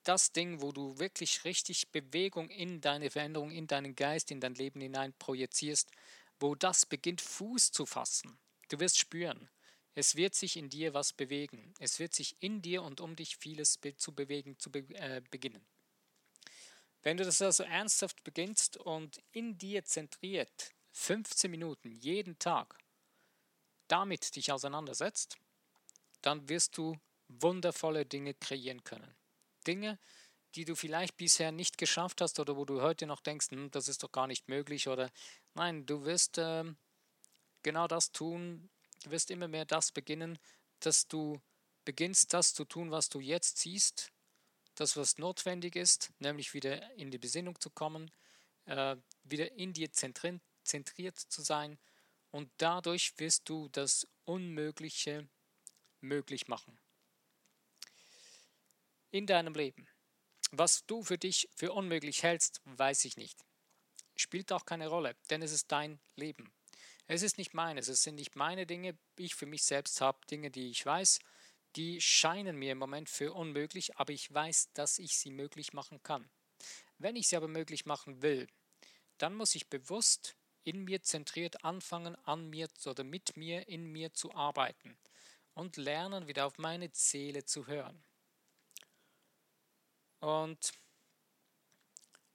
das 0.03 0.31
Ding, 0.31 0.61
wo 0.61 0.71
du 0.71 0.97
wirklich 0.97 1.43
richtig 1.45 1.91
Bewegung 1.91 2.49
in 2.49 2.81
deine 2.81 3.11
Veränderung, 3.11 3.51
in 3.51 3.67
deinen 3.67 3.95
Geist, 3.95 4.31
in 4.31 4.39
dein 4.39 4.55
Leben 4.55 4.81
hinein 4.81 5.13
projizierst, 5.19 5.91
wo 6.39 6.55
das 6.55 6.85
beginnt 6.85 7.21
Fuß 7.21 7.71
zu 7.71 7.85
fassen. 7.85 8.39
Du 8.69 8.79
wirst 8.79 8.97
spüren, 8.97 9.49
es 9.95 10.15
wird 10.15 10.35
sich 10.35 10.55
in 10.55 10.69
dir 10.69 10.93
was 10.93 11.11
bewegen. 11.11 11.73
Es 11.79 11.99
wird 11.99 12.13
sich 12.13 12.35
in 12.39 12.61
dir 12.61 12.83
und 12.83 13.01
um 13.01 13.15
dich 13.15 13.35
vieles 13.35 13.79
zu 13.97 14.13
bewegen, 14.13 14.57
zu 14.57 14.71
be 14.71 14.79
äh, 14.95 15.21
beginnen. 15.29 15.65
Wenn 17.01 17.17
du 17.17 17.23
das 17.23 17.41
also 17.41 17.63
ernsthaft 17.63 18.23
beginnst 18.23 18.77
und 18.77 19.21
in 19.31 19.57
dir 19.57 19.85
zentriert 19.85 20.73
15 20.91 21.49
Minuten 21.49 21.91
jeden 21.91 22.37
Tag 22.39 22.77
damit 23.87 24.35
dich 24.35 24.51
auseinandersetzt, 24.51 25.37
dann 26.21 26.47
wirst 26.47 26.77
du 26.77 26.97
wundervolle 27.27 28.05
Dinge 28.05 28.33
kreieren 28.33 28.83
können. 28.83 29.15
Dinge, 29.67 29.99
die 30.55 30.65
du 30.65 30.75
vielleicht 30.75 31.17
bisher 31.17 31.51
nicht 31.51 31.77
geschafft 31.77 32.21
hast 32.21 32.39
oder 32.39 32.55
wo 32.55 32.65
du 32.65 32.81
heute 32.81 33.05
noch 33.05 33.21
denkst, 33.21 33.51
hm, 33.51 33.71
das 33.71 33.87
ist 33.87 34.03
doch 34.03 34.11
gar 34.11 34.27
nicht 34.27 34.47
möglich 34.47 34.87
oder 34.87 35.11
nein, 35.53 35.85
du 35.85 36.05
wirst 36.05 36.37
äh, 36.37 36.63
genau 37.63 37.87
das 37.87 38.11
tun, 38.11 38.69
du 39.03 39.11
wirst 39.11 39.31
immer 39.31 39.47
mehr 39.47 39.65
das 39.65 39.91
beginnen, 39.91 40.39
dass 40.79 41.07
du 41.07 41.41
beginnst 41.85 42.33
das 42.33 42.53
zu 42.53 42.65
tun, 42.65 42.91
was 42.91 43.09
du 43.09 43.19
jetzt 43.19 43.57
siehst, 43.57 44.11
das, 44.79 44.97
was 44.97 45.17
notwendig 45.17 45.75
ist, 45.75 46.11
nämlich 46.19 46.53
wieder 46.53 46.91
in 46.93 47.11
die 47.11 47.17
Besinnung 47.17 47.59
zu 47.59 47.69
kommen, 47.69 48.11
äh, 48.65 48.95
wieder 49.23 49.51
in 49.53 49.73
dir 49.73 49.91
zentriert 49.91 51.17
zu 51.17 51.41
sein 51.41 51.77
und 52.31 52.51
dadurch 52.57 53.13
wirst 53.17 53.49
du 53.49 53.69
das 53.69 54.07
Unmögliche 54.25 55.27
möglich 56.01 56.47
machen. 56.47 56.79
In 59.11 59.25
deinem 59.25 59.53
Leben. 59.55 59.87
Was 60.51 60.85
du 60.85 61.03
für 61.03 61.17
dich 61.17 61.49
für 61.55 61.73
unmöglich 61.73 62.23
hältst, 62.23 62.61
weiß 62.65 63.05
ich 63.05 63.17
nicht. 63.17 63.43
Spielt 64.15 64.51
auch 64.51 64.65
keine 64.65 64.87
Rolle, 64.87 65.15
denn 65.29 65.41
es 65.41 65.51
ist 65.51 65.71
dein 65.71 65.99
Leben. 66.15 66.51
Es 67.07 67.23
ist 67.23 67.37
nicht 67.37 67.53
meines, 67.53 67.87
es 67.87 68.03
sind 68.03 68.15
nicht 68.15 68.35
meine 68.35 68.67
Dinge. 68.67 68.97
Ich 69.15 69.33
für 69.33 69.47
mich 69.47 69.63
selbst 69.63 69.99
habe 70.01 70.19
Dinge, 70.29 70.51
die 70.51 70.69
ich 70.69 70.85
weiß, 70.85 71.19
die 71.75 72.01
scheinen 72.01 72.57
mir 72.57 72.71
im 72.71 72.77
Moment 72.77 73.09
für 73.09 73.33
unmöglich, 73.33 73.97
aber 73.97 74.13
ich 74.13 74.33
weiß, 74.33 74.73
dass 74.73 74.99
ich 74.99 75.17
sie 75.17 75.29
möglich 75.29 75.73
machen 75.73 76.01
kann. 76.03 76.29
Wenn 76.97 77.15
ich 77.15 77.27
sie 77.27 77.37
aber 77.37 77.47
möglich 77.47 77.85
machen 77.85 78.21
will, 78.21 78.47
dann 79.17 79.35
muss 79.35 79.55
ich 79.55 79.69
bewusst 79.69 80.35
in 80.63 80.83
mir 80.83 81.01
zentriert 81.01 81.63
anfangen, 81.63 82.15
an 82.25 82.49
mir 82.49 82.67
oder 82.85 83.03
mit 83.03 83.37
mir, 83.37 83.67
in 83.67 83.85
mir 83.85 84.13
zu 84.13 84.33
arbeiten 84.33 84.97
und 85.53 85.77
lernen, 85.77 86.27
wieder 86.27 86.45
auf 86.45 86.57
meine 86.57 86.89
Seele 86.93 87.45
zu 87.45 87.67
hören. 87.67 88.03
Und 90.19 90.73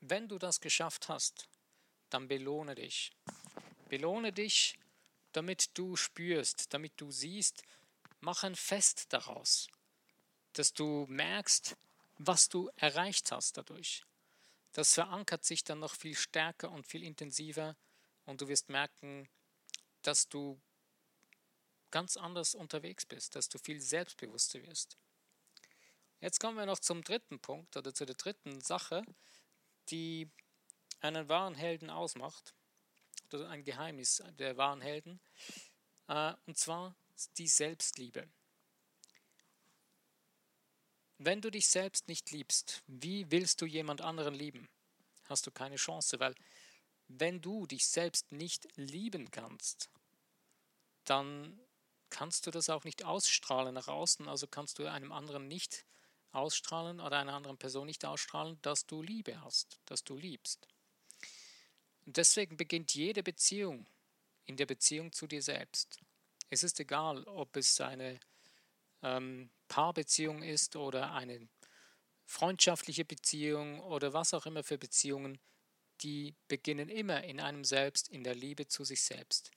wenn 0.01 0.29
du 0.29 0.39
das 0.39 0.61
geschafft 0.61 1.09
hast, 1.09 1.49
dann 2.11 2.29
belohne 2.29 2.75
dich. 2.75 3.13
Belohne 3.89 4.33
dich, 4.33 4.79
damit 5.33 5.77
du 5.77 5.97
spürst, 5.97 6.73
damit 6.73 6.93
du 6.97 7.11
siehst, 7.11 7.63
mach 8.25 8.43
ein 8.43 8.57
Fest 8.57 9.13
daraus, 9.13 9.69
dass 10.55 10.73
du 10.73 11.07
merkst, 11.09 11.77
was 12.17 12.49
du 12.49 12.71
erreicht 12.77 13.31
hast 13.31 13.59
dadurch. 13.59 14.03
Das 14.73 14.95
verankert 14.95 15.45
sich 15.45 15.63
dann 15.63 15.81
noch 15.81 15.95
viel 15.95 16.17
stärker 16.17 16.71
und 16.71 16.87
viel 16.87 17.05
intensiver 17.05 17.77
und 18.25 18.41
du 18.41 18.49
wirst 18.49 18.71
merken, 18.71 19.29
dass 20.03 20.29
du 20.29 20.61
ganz 21.91 22.17
anders 22.17 22.55
unterwegs 22.55 23.07
bist, 23.07 23.37
dass 23.37 23.49
du 23.49 23.59
viel 23.59 23.81
selbstbewusster 23.81 24.63
wirst. 24.63 24.97
Jetzt 26.21 26.41
kommen 26.41 26.57
wir 26.57 26.67
noch 26.67 26.81
zum 26.81 27.05
dritten 27.05 27.39
Punkt 27.39 27.77
oder 27.77 27.95
zu 27.95 28.07
der 28.07 28.17
dritten 28.17 28.61
Sache, 28.63 29.05
die 29.91 30.29
einen 31.01 31.29
wahren 31.29 31.55
Helden 31.55 31.91
ausmacht, 31.91 32.55
oder 33.33 33.51
ein 33.51 33.65
Geheimnis 33.65 34.23
der 34.39 34.57
wahren 34.57 34.81
Helden, 34.81 35.21
äh, 36.09 36.33
und 36.47 36.57
zwar 36.57 36.97
die 37.39 37.49
Selbstliebe. 37.49 38.29
Wenn 41.19 41.41
du 41.41 41.51
dich 41.51 41.69
selbst 41.69 42.09
nicht 42.09 42.31
liebst, 42.33 42.83
wie 42.87 43.31
willst 43.31 43.61
du 43.61 43.67
jemand 43.67 44.01
anderen 44.01 44.35
lieben? 44.35 44.69
Hast 45.25 45.47
du 45.47 45.51
keine 45.51 45.77
Chance, 45.77 46.19
weil 46.21 46.35
wenn 47.09 47.41
du 47.41 47.67
dich 47.67 47.87
selbst 47.87 48.33
nicht 48.33 48.67
lieben 48.77 49.31
kannst, 49.31 49.91
dann 51.05 51.59
kannst 52.11 52.47
du 52.47 52.51
das 52.51 52.69
auch 52.71 52.85
nicht 52.85 53.05
ausstrahlen 53.05 53.75
nach 53.75 53.89
außen, 53.89 54.29
also 54.29 54.47
kannst 54.47 54.79
du 54.79 54.91
einem 54.91 55.13
anderen 55.13 55.49
nicht 55.49 55.85
ausstrahlen 56.33 57.01
oder 57.01 57.19
einer 57.19 57.35
anderen 57.35 57.59
Person 57.59 57.87
nicht 57.87 58.05
ausstrahlen, 58.05 58.59
dass 58.63 58.87
du 58.87 59.03
Liebe 59.03 59.41
hast, 59.43 59.79
dass 59.87 60.05
du 60.05 60.17
liebst. 60.17 60.67
Und 62.07 62.17
deswegen 62.17 62.57
beginnt 62.57 62.95
jede 62.95 63.23
Beziehung 63.23 63.87
in 64.47 64.57
der 64.57 64.67
Beziehung 64.67 65.13
zu 65.13 65.27
dir 65.27 65.43
selbst. 65.43 66.01
Es 66.51 66.63
ist 66.63 66.81
egal, 66.81 67.25
ob 67.25 67.57
es 67.57 67.81
eine 67.81 68.21
ähm, 69.03 69.51
Paarbeziehung 69.69 70.43
ist 70.43 70.77
oder 70.77 71.13
eine 71.13 71.49
freundschaftliche 72.27 73.05
Beziehung 73.05 73.81
oder 73.81 74.13
was 74.13 74.35
auch 74.35 74.47
immer 74.47 74.63
für 74.63 74.79
Beziehungen 74.79 75.39
die 76.03 76.35
beginnen 76.49 76.89
immer 76.89 77.25
in 77.25 77.41
einem 77.41 77.65
selbst, 77.65 78.09
in 78.09 78.25
der 78.25 78.35
Liebe 78.35 78.67
zu 78.67 78.85
sich 78.85 79.03
selbst. 79.03 79.51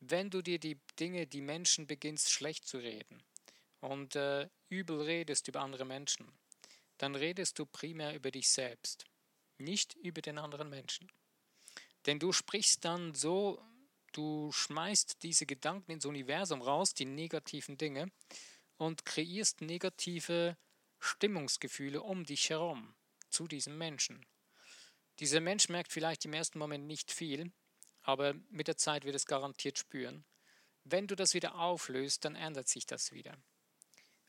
Wenn 0.00 0.30
du 0.30 0.42
dir 0.42 0.58
die 0.58 0.78
Dinge, 0.98 1.26
die 1.26 1.40
Menschen 1.40 1.86
beginnst 1.86 2.30
schlecht 2.30 2.66
zu 2.66 2.78
reden 2.78 3.22
und 3.80 4.16
äh, 4.16 4.48
übel 4.68 5.00
redest 5.02 5.48
über 5.48 5.60
andere 5.60 5.84
Menschen, 5.84 6.30
dann 6.98 7.14
redest 7.14 7.58
du 7.58 7.66
primär 7.66 8.14
über 8.14 8.30
dich 8.30 8.48
selbst, 8.48 9.04
nicht 9.58 9.94
über 9.94 10.20
den 10.20 10.38
anderen 10.38 10.68
Menschen. 10.68 11.10
Denn 12.06 12.18
du 12.18 12.32
sprichst 12.32 12.84
dann 12.84 13.14
so, 13.14 13.62
du 14.16 14.50
schmeißt 14.52 15.22
diese 15.22 15.46
Gedanken 15.46 15.92
ins 15.92 16.06
Universum 16.06 16.62
raus, 16.62 16.94
die 16.94 17.04
negativen 17.04 17.76
Dinge, 17.76 18.10
und 18.76 19.04
kreierst 19.04 19.60
negative 19.60 20.56
Stimmungsgefühle 20.98 22.02
um 22.02 22.24
dich 22.24 22.50
herum 22.50 22.94
zu 23.28 23.46
diesem 23.46 23.78
Menschen. 23.78 24.26
Dieser 25.20 25.40
Mensch 25.40 25.68
merkt 25.68 25.92
vielleicht 25.92 26.24
im 26.24 26.32
ersten 26.32 26.58
Moment 26.58 26.86
nicht 26.86 27.12
viel, 27.12 27.52
aber 28.02 28.34
mit 28.50 28.68
der 28.68 28.76
Zeit 28.76 29.04
wird 29.04 29.14
es 29.14 29.26
garantiert 29.26 29.78
spüren. 29.78 30.24
Wenn 30.82 31.06
du 31.06 31.14
das 31.14 31.34
wieder 31.34 31.54
auflöst, 31.54 32.24
dann 32.24 32.36
ändert 32.36 32.68
sich 32.68 32.86
das 32.86 33.12
wieder. 33.12 33.36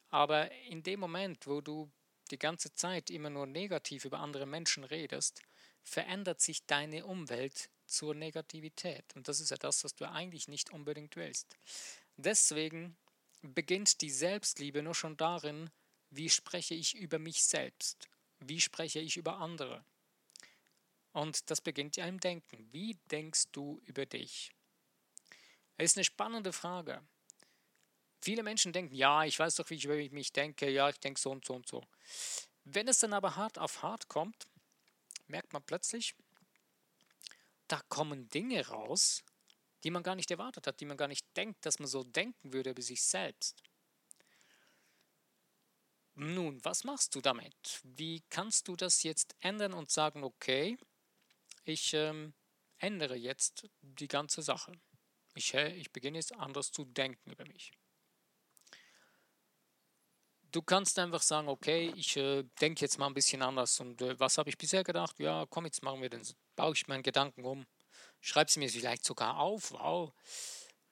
Aber 0.09 0.51
in 0.51 0.83
dem 0.83 0.99
Moment, 0.99 1.47
wo 1.47 1.61
du 1.61 1.91
die 2.31 2.39
ganze 2.39 2.73
Zeit 2.73 3.09
immer 3.09 3.29
nur 3.29 3.45
negativ 3.45 4.05
über 4.05 4.19
andere 4.19 4.45
Menschen 4.45 4.83
redest, 4.83 5.41
verändert 5.83 6.41
sich 6.41 6.65
deine 6.65 7.05
Umwelt 7.05 7.69
zur 7.85 8.15
Negativität. 8.15 9.05
Und 9.15 9.27
das 9.27 9.39
ist 9.39 9.51
ja 9.51 9.57
das, 9.57 9.83
was 9.83 9.95
du 9.95 10.09
eigentlich 10.09 10.47
nicht 10.47 10.71
unbedingt 10.71 11.15
willst. 11.15 11.55
Deswegen 12.17 12.97
beginnt 13.41 14.01
die 14.01 14.09
Selbstliebe 14.09 14.81
nur 14.81 14.95
schon 14.95 15.17
darin, 15.17 15.69
wie 16.09 16.29
spreche 16.29 16.75
ich 16.75 16.95
über 16.95 17.19
mich 17.19 17.43
selbst, 17.43 18.09
wie 18.39 18.61
spreche 18.61 18.99
ich 18.99 19.17
über 19.17 19.37
andere. 19.37 19.83
Und 21.11 21.49
das 21.49 21.61
beginnt 21.61 21.95
ja 21.95 22.05
im 22.05 22.19
Denken. 22.19 22.67
Wie 22.71 22.95
denkst 23.09 23.45
du 23.51 23.81
über 23.85 24.05
dich? 24.05 24.51
Das 25.77 25.85
ist 25.85 25.97
eine 25.97 26.03
spannende 26.03 26.51
Frage. 26.51 27.01
Viele 28.21 28.43
Menschen 28.43 28.73
denken, 28.73 28.95
ja, 28.95 29.23
ich 29.23 29.37
weiß 29.37 29.55
doch, 29.55 29.69
wie 29.69 29.75
ich 29.75 29.85
über 29.85 29.95
mich 30.13 30.33
denke, 30.33 30.69
ja, 30.69 30.89
ich 30.89 30.99
denke 30.99 31.19
so 31.19 31.31
und 31.31 31.45
so 31.45 31.53
und 31.53 31.67
so. 31.67 31.83
Wenn 32.63 32.87
es 32.87 32.99
dann 32.99 33.13
aber 33.13 33.35
hart 33.35 33.59
auf 33.59 33.83
hart 33.83 34.07
kommt, 34.07 34.47
merkt 35.27 35.53
man 35.53 35.63
plötzlich, 35.63 36.15
da 37.67 37.81
kommen 37.89 38.29
Dinge 38.29 38.67
raus, 38.67 39.23
die 39.83 39.91
man 39.91 40.03
gar 40.03 40.15
nicht 40.15 40.31
erwartet 40.31 40.67
hat, 40.67 40.79
die 40.79 40.85
man 40.85 40.97
gar 40.97 41.07
nicht 41.07 41.25
denkt, 41.35 41.65
dass 41.65 41.79
man 41.79 41.87
so 41.87 42.03
denken 42.03 42.53
würde 42.53 42.71
über 42.71 42.81
sich 42.81 43.03
selbst. 43.03 43.61
Nun, 46.15 46.63
was 46.63 46.85
machst 46.85 47.13
du 47.13 47.21
damit? 47.21 47.81
Wie 47.83 48.23
kannst 48.29 48.67
du 48.67 48.75
das 48.75 49.03
jetzt 49.03 49.35
ändern 49.41 49.73
und 49.73 49.91
sagen, 49.91 50.23
okay, 50.23 50.77
ich 51.65 51.93
ähm, 51.93 52.33
ändere 52.77 53.15
jetzt 53.15 53.67
die 53.81 54.07
ganze 54.07 54.41
Sache. 54.41 54.71
Ich, 55.33 55.53
ich 55.53 55.91
beginne 55.91 56.17
jetzt 56.17 56.33
anders 56.33 56.71
zu 56.71 56.85
denken 56.85 57.31
über 57.31 57.45
mich. 57.45 57.71
Du 60.55 60.61
kannst 60.61 60.97
einfach 60.99 61.21
sagen, 61.21 61.49
okay, 61.49 61.91
ich 61.97 62.15
äh, 62.15 62.43
denke 62.61 62.79
jetzt 62.79 62.97
mal 62.97 63.07
ein 63.07 63.13
bisschen 63.13 63.41
anders. 63.41 63.77
Und 63.81 64.01
äh, 64.01 64.17
was 64.21 64.37
habe 64.37 64.49
ich 64.49 64.57
bisher 64.57 64.85
gedacht? 64.85 65.19
Ja, 65.19 65.45
komm, 65.49 65.65
jetzt 65.65 65.83
machen 65.83 66.01
wir 66.01 66.09
den, 66.09 66.25
baue 66.55 66.71
ich 66.71 66.87
meinen 66.87 67.03
Gedanken 67.03 67.43
um, 67.43 67.65
schreibe 68.21 68.49
sie 68.49 68.59
mir 68.59 68.69
vielleicht 68.69 69.03
sogar 69.03 69.37
auf, 69.37 69.71
wow. 69.71 70.13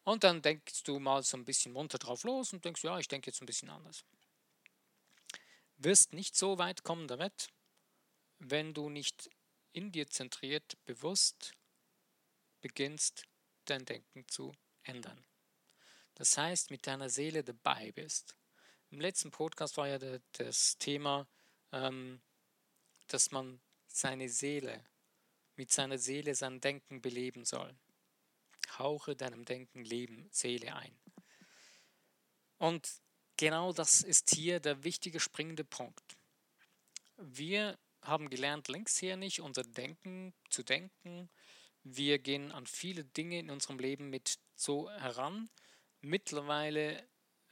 Und 0.04 0.26
dann 0.26 0.42
denkst 0.42 0.84
du 0.84 1.00
mal 1.00 1.24
so 1.24 1.38
ein 1.38 1.46
bisschen 1.46 1.72
munter 1.72 1.98
drauf 1.98 2.26
los 2.26 2.52
und 2.52 2.66
denkst, 2.66 2.84
ja, 2.84 3.00
ich 3.00 3.08
denke 3.08 3.28
jetzt 3.28 3.42
ein 3.42 3.46
bisschen 3.46 3.70
anders. 3.70 4.04
Wirst 5.78 6.12
nicht 6.12 6.36
so 6.36 6.58
weit 6.58 6.84
kommen 6.84 7.08
damit, 7.08 7.48
wenn 8.40 8.74
du 8.74 8.90
nicht 8.90 9.30
in 9.72 9.94
dir 9.94 10.10
zentriert, 10.10 10.76
bewusst 10.84 11.54
beginnst, 12.60 13.24
dein 13.64 13.86
Denken 13.86 14.28
zu 14.28 14.52
ändern. 14.84 15.26
Das 16.16 16.38
heißt, 16.38 16.70
mit 16.70 16.86
deiner 16.86 17.10
Seele 17.10 17.46
dabei 17.46 17.94
bist. 17.94 18.36
Im 18.94 19.02
letzten 19.02 19.32
Podcast 19.32 19.76
war 19.78 19.88
ja 19.88 19.98
das 20.34 20.78
Thema, 20.78 21.28
ähm, 21.72 22.22
dass 23.08 23.32
man 23.32 23.60
seine 23.88 24.30
Seele, 24.30 24.86
mit 25.56 25.72
seiner 25.72 25.98
Seele 25.98 26.36
sein 26.36 26.62
Denken 26.62 27.02
beleben 27.02 27.44
soll. 27.44 27.76
Hauche 28.78 29.16
deinem 29.16 29.46
Denken 29.46 29.84
Leben, 29.84 30.30
Seele 30.32 30.76
ein. 30.76 30.96
Und 32.60 32.88
genau 33.36 33.74
das 33.74 34.02
ist 34.02 34.30
hier 34.30 34.60
der 34.60 34.84
wichtige 34.84 35.20
springende 35.20 35.64
Punkt. 35.64 36.16
Wir 37.18 37.80
haben 38.04 38.30
gelernt, 38.30 38.68
links 38.68 39.02
her 39.02 39.18
nicht 39.18 39.42
unser 39.42 39.64
Denken 39.64 40.36
zu 40.52 40.62
denken. 40.62 41.32
Wir 41.82 42.20
gehen 42.20 42.52
an 42.52 42.68
viele 42.68 43.04
Dinge 43.04 43.40
in 43.40 43.50
unserem 43.50 43.80
Leben 43.80 44.12
mit 44.12 44.38
so 44.56 44.88
heran. 44.92 45.50
Mittlerweile 46.02 47.04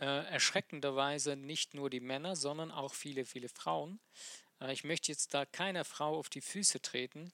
äh, 0.01 0.05
erschreckenderweise 0.27 1.37
nicht 1.37 1.75
nur 1.75 1.89
die 1.89 2.01
Männer, 2.01 2.35
sondern 2.35 2.71
auch 2.71 2.93
viele, 2.93 3.25
viele 3.25 3.49
Frauen. 3.49 4.01
Äh, 4.59 4.73
ich 4.73 4.83
möchte 4.83 5.11
jetzt 5.11 5.33
da 5.33 5.45
keiner 5.45 5.85
Frau 5.85 6.17
auf 6.19 6.29
die 6.29 6.41
Füße 6.41 6.81
treten, 6.81 7.31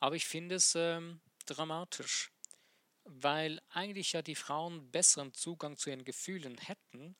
aber 0.00 0.16
ich 0.16 0.26
finde 0.26 0.56
es 0.56 0.74
ähm, 0.76 1.20
dramatisch. 1.46 2.30
weil 3.04 3.60
eigentlich 3.70 4.12
ja 4.12 4.22
die 4.22 4.34
Frauen 4.36 4.90
besseren 4.90 5.34
Zugang 5.34 5.76
zu 5.76 5.90
ihren 5.90 6.04
Gefühlen 6.04 6.58
hätten, 6.58 7.16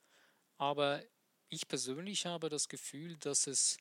aber 0.58 1.02
ich 1.48 1.68
persönlich 1.68 2.26
habe 2.26 2.48
das 2.50 2.68
Gefühl, 2.68 3.16
dass 3.18 3.46
es 3.46 3.78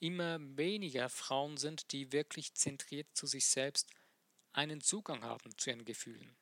immer 0.00 0.38
weniger 0.40 1.08
Frauen 1.08 1.56
sind, 1.56 1.92
die 1.92 2.12
wirklich 2.12 2.54
zentriert 2.54 3.08
zu 3.14 3.26
sich 3.26 3.46
selbst 3.46 3.90
einen 4.52 4.80
Zugang 4.80 5.24
haben 5.24 5.56
zu 5.58 5.70
ihren 5.70 5.84
Gefühlen. 5.84 6.36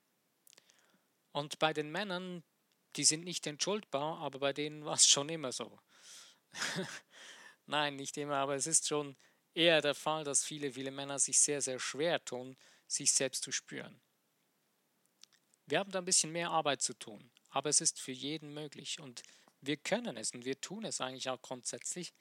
Und 1.33 1.59
bei 1.59 1.73
den 1.73 1.91
Männern, 1.91 2.43
die 2.97 3.05
sind 3.05 3.25
nicht 3.25 3.47
entschuldbar, 3.47 4.19
aber 4.19 4.39
bei 4.39 4.53
denen 4.53 4.85
war 4.85 4.95
es 4.95 5.07
schon 5.07 5.29
immer 5.29 5.53
so. 5.53 5.81
Nein, 7.67 7.97
nicht 7.97 8.17
immer, 8.19 8.37
aber 8.37 8.55
es 8.55 8.67
ist 8.67 8.89
schon 8.89 9.17
eher 9.55 9.81
der 9.81 9.95
Fall, 9.95 10.25
dass 10.25 10.45
viele, 10.45 10.73
viele 10.73 10.91
Männer 10.91 11.19
sich 11.19 11.39
sehr, 11.41 11.61
sehr 11.61 11.79
schwer 11.79 12.25
tun, 12.25 12.57
sich 12.87 13.13
selbst 13.13 13.43
zu 13.43 13.53
spüren. 13.53 14.01
Wir 15.67 15.79
haben 15.79 15.91
da 15.91 16.01
ein 16.01 16.05
bisschen 16.05 16.33
mehr 16.33 16.51
Arbeit 16.51 16.83
zu 16.83 16.95
tun, 16.95 17.31
aber 17.51 17.71
es 17.71 17.81
ist 17.81 18.01
für 18.01 18.13
jeden 18.13 18.53
möglich 18.53 19.01
und 19.01 19.23
wir 19.61 19.77
können 19.77 20.17
es 20.17 20.33
und 20.33 20.45
wir 20.45 20.61
tun 20.61 20.85
es 20.85 21.01
eigentlich 21.01 21.31
auch 21.31 21.41
grundsätzlich, 21.41 22.13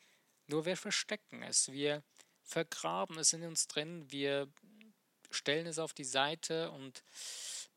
nur 0.48 0.66
wir 0.66 0.78
verstecken 0.78 1.44
es, 1.44 1.72
wir 1.72 2.04
vergraben 2.44 3.18
es 3.18 3.34
in 3.34 3.44
uns 3.44 3.68
drin, 3.68 4.12
wir 4.12 4.48
stellen 5.32 5.68
es 5.68 5.80
auf 5.80 5.94
die 5.94 6.04
Seite 6.04 6.72
und 6.72 7.04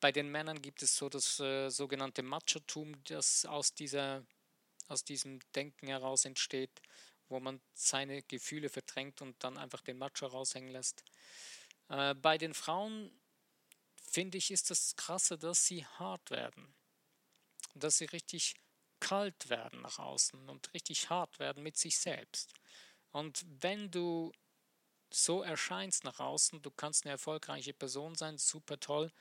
bei 0.00 0.12
den 0.12 0.30
Männern 0.30 0.60
gibt 0.60 0.82
es 0.82 0.96
so 0.96 1.08
das 1.08 1.40
äh, 1.40 1.70
sogenannte 1.70 2.22
Machotum, 2.22 3.02
das 3.04 3.46
aus, 3.46 3.74
dieser, 3.74 4.24
aus 4.88 5.04
diesem 5.04 5.40
Denken 5.54 5.86
heraus 5.86 6.24
entsteht, 6.24 6.82
wo 7.28 7.40
man 7.40 7.60
seine 7.72 8.22
Gefühle 8.22 8.68
verdrängt 8.68 9.22
und 9.22 9.42
dann 9.42 9.56
einfach 9.56 9.80
den 9.80 9.98
Macho 9.98 10.26
raushängen 10.26 10.70
lässt. 10.70 11.04
Äh, 11.88 12.14
bei 12.14 12.38
den 12.38 12.54
Frauen 12.54 13.10
finde 13.96 14.38
ich, 14.38 14.50
ist 14.50 14.70
das 14.70 14.94
Krasse, 14.96 15.38
dass 15.38 15.64
sie 15.64 15.86
hart 15.86 16.30
werden. 16.30 16.74
Dass 17.74 17.98
sie 17.98 18.04
richtig 18.04 18.54
kalt 19.00 19.48
werden 19.48 19.82
nach 19.82 19.98
außen 19.98 20.48
und 20.48 20.72
richtig 20.72 21.10
hart 21.10 21.38
werden 21.38 21.62
mit 21.62 21.76
sich 21.76 21.98
selbst. 21.98 22.54
Und 23.10 23.44
wenn 23.60 23.90
du 23.90 24.32
so 25.14 25.42
erscheinst 25.42 26.04
nach 26.04 26.20
außen, 26.20 26.60
du 26.62 26.70
kannst 26.70 27.04
eine 27.04 27.12
erfolgreiche 27.12 27.72
Person 27.72 28.14
sein, 28.14 28.38
super 28.38 28.78
toll 28.80 29.12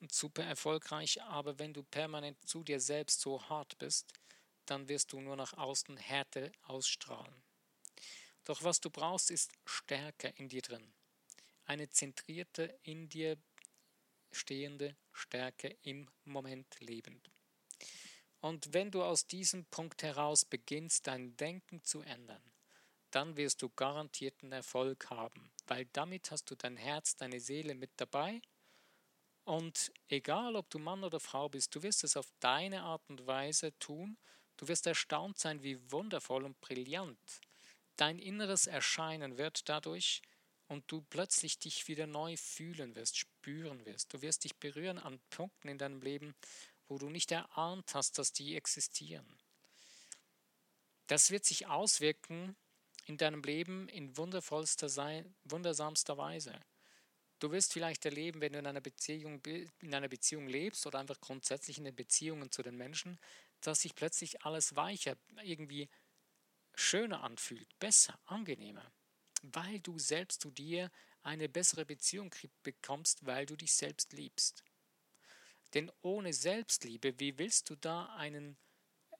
und 0.00 0.12
super 0.12 0.44
erfolgreich, 0.44 1.22
aber 1.22 1.58
wenn 1.58 1.74
du 1.74 1.82
permanent 1.82 2.38
zu 2.48 2.64
dir 2.64 2.80
selbst 2.80 3.20
so 3.20 3.42
hart 3.48 3.78
bist, 3.78 4.12
dann 4.66 4.88
wirst 4.88 5.12
du 5.12 5.20
nur 5.20 5.36
nach 5.36 5.52
außen 5.52 5.96
Härte 5.96 6.52
ausstrahlen. 6.62 7.34
Doch 8.44 8.62
was 8.62 8.80
du 8.80 8.90
brauchst, 8.90 9.30
ist 9.30 9.52
Stärke 9.64 10.32
in 10.36 10.48
dir 10.48 10.62
drin. 10.62 10.92
Eine 11.64 11.88
zentrierte, 11.90 12.78
in 12.82 13.08
dir 13.08 13.38
stehende 14.32 14.96
Stärke 15.12 15.76
im 15.82 16.08
Moment 16.24 16.80
lebend. 16.80 17.30
Und 18.40 18.74
wenn 18.74 18.90
du 18.90 19.02
aus 19.02 19.26
diesem 19.26 19.64
Punkt 19.66 20.02
heraus 20.02 20.44
beginnst, 20.44 21.06
dein 21.06 21.36
Denken 21.36 21.82
zu 21.82 22.02
ändern, 22.02 22.42
dann 23.14 23.36
wirst 23.36 23.62
du 23.62 23.68
garantierten 23.70 24.52
Erfolg 24.52 25.10
haben, 25.10 25.50
weil 25.66 25.86
damit 25.92 26.30
hast 26.30 26.50
du 26.50 26.54
dein 26.54 26.76
Herz, 26.76 27.16
deine 27.16 27.40
Seele 27.40 27.74
mit 27.74 27.90
dabei. 27.96 28.40
Und 29.44 29.92
egal, 30.08 30.56
ob 30.56 30.70
du 30.70 30.78
Mann 30.78 31.04
oder 31.04 31.20
Frau 31.20 31.48
bist, 31.48 31.74
du 31.74 31.82
wirst 31.82 32.04
es 32.04 32.16
auf 32.16 32.32
deine 32.40 32.82
Art 32.82 33.02
und 33.08 33.26
Weise 33.26 33.78
tun. 33.78 34.16
Du 34.56 34.68
wirst 34.68 34.86
erstaunt 34.86 35.38
sein, 35.38 35.62
wie 35.62 35.78
wundervoll 35.90 36.44
und 36.44 36.60
brillant 36.60 37.40
dein 37.96 38.18
inneres 38.18 38.66
Erscheinen 38.66 39.38
wird 39.38 39.68
dadurch 39.68 40.22
und 40.68 40.90
du 40.90 41.02
plötzlich 41.02 41.58
dich 41.58 41.88
wieder 41.88 42.06
neu 42.06 42.36
fühlen 42.36 42.96
wirst, 42.96 43.18
spüren 43.18 43.84
wirst. 43.86 44.12
Du 44.12 44.22
wirst 44.22 44.44
dich 44.44 44.56
berühren 44.56 44.98
an 44.98 45.20
Punkten 45.30 45.68
in 45.68 45.78
deinem 45.78 46.00
Leben, 46.00 46.34
wo 46.88 46.98
du 46.98 47.08
nicht 47.10 47.30
erahnt 47.32 47.94
hast, 47.94 48.18
dass 48.18 48.32
die 48.32 48.56
existieren. 48.56 49.26
Das 51.06 51.30
wird 51.30 51.44
sich 51.44 51.66
auswirken 51.66 52.56
in 53.04 53.16
deinem 53.16 53.42
Leben 53.42 53.88
in 53.88 54.16
wundervollster, 54.16 55.24
wundersamster 55.44 56.16
Weise. 56.16 56.58
Du 57.38 57.50
wirst 57.50 57.72
vielleicht 57.72 58.04
erleben, 58.04 58.40
wenn 58.40 58.52
du 58.52 58.58
in 58.58 58.66
einer 58.66 58.80
Beziehung, 58.80 59.44
in 59.44 59.94
einer 59.94 60.08
Beziehung 60.08 60.48
lebst 60.48 60.86
oder 60.86 60.98
einfach 60.98 61.20
grundsätzlich 61.20 61.78
in 61.78 61.84
den 61.84 61.94
Beziehungen 61.94 62.50
zu 62.50 62.62
den 62.62 62.76
Menschen, 62.76 63.18
dass 63.60 63.82
sich 63.82 63.94
plötzlich 63.94 64.42
alles 64.42 64.76
weicher, 64.76 65.16
irgendwie 65.42 65.88
schöner 66.74 67.22
anfühlt, 67.22 67.68
besser, 67.78 68.18
angenehmer, 68.24 68.90
weil 69.42 69.80
du 69.80 69.98
selbst 69.98 70.40
zu 70.40 70.50
dir 70.50 70.90
eine 71.22 71.48
bessere 71.48 71.84
Beziehung 71.84 72.34
bekommst, 72.62 73.26
weil 73.26 73.46
du 73.46 73.56
dich 73.56 73.74
selbst 73.74 74.12
liebst. 74.12 74.64
Denn 75.74 75.90
ohne 76.02 76.32
Selbstliebe, 76.32 77.18
wie 77.18 77.38
willst 77.38 77.68
du 77.68 77.76
da 77.76 78.06
einen, 78.16 78.56